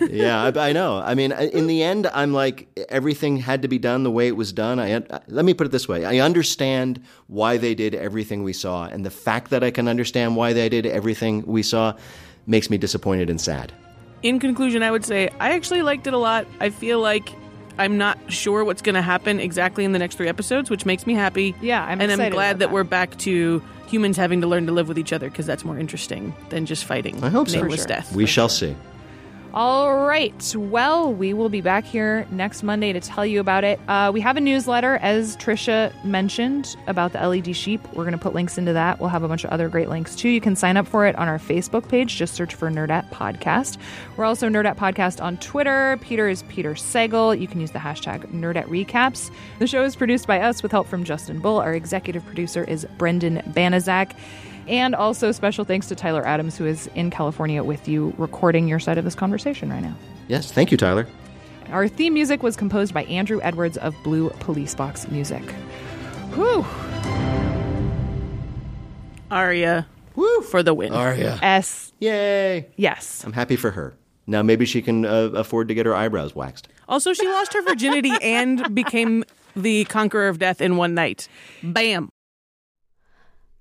[0.00, 0.98] Yeah, I, I know.
[0.98, 4.36] I mean, in the end, I'm like everything had to be done the way it
[4.36, 4.78] was done.
[4.78, 8.84] I let me put it this way: I understand why they did everything we saw,
[8.84, 11.94] and the fact that I can understand why they did everything we saw
[12.46, 13.72] makes me disappointed and sad.
[14.22, 16.46] In conclusion, I would say I actually liked it a lot.
[16.60, 17.32] I feel like
[17.78, 21.06] I'm not sure what's going to happen exactly in the next three episodes, which makes
[21.06, 21.54] me happy.
[21.60, 22.70] Yeah, I'm and I'm glad that, that.
[22.70, 25.78] we're back to humans having to learn to live with each other because that's more
[25.78, 27.22] interesting than just fighting.
[27.22, 27.60] I hope so.
[27.60, 28.14] nameless death.
[28.14, 28.76] We shall see.
[29.54, 30.54] All right.
[30.56, 33.78] Well, we will be back here next Monday to tell you about it.
[33.86, 37.86] Uh, we have a newsletter, as Trisha mentioned, about the LED sheep.
[37.92, 38.98] We're going to put links into that.
[38.98, 40.30] We'll have a bunch of other great links too.
[40.30, 42.16] You can sign up for it on our Facebook page.
[42.16, 43.76] Just search for Nerdette Podcast.
[44.16, 45.98] We're also Nerdette Podcast on Twitter.
[46.00, 47.38] Peter is Peter Sagal.
[47.38, 49.30] You can use the hashtag Nerdette Recaps.
[49.58, 51.58] The show is produced by us with help from Justin Bull.
[51.58, 54.12] Our executive producer is Brendan Banaszak.
[54.68, 58.78] And also special thanks to Tyler Adams, who is in California with you, recording your
[58.78, 59.94] side of this conversation right now.
[60.28, 61.06] Yes, thank you, Tyler.
[61.70, 65.42] Our theme music was composed by Andrew Edwards of Blue Police Box Music.
[66.34, 66.64] Whew.
[69.30, 70.42] Arya Woo.
[70.42, 70.92] for the win.
[70.92, 71.38] Arya.
[71.42, 71.92] S.
[71.98, 72.68] Yay.
[72.76, 73.24] Yes.
[73.24, 73.94] I'm happy for her.
[74.26, 76.68] Now maybe she can uh, afford to get her eyebrows waxed.
[76.88, 79.24] Also, she lost her virginity and became
[79.56, 81.28] the conqueror of death in one night.
[81.62, 82.11] Bam.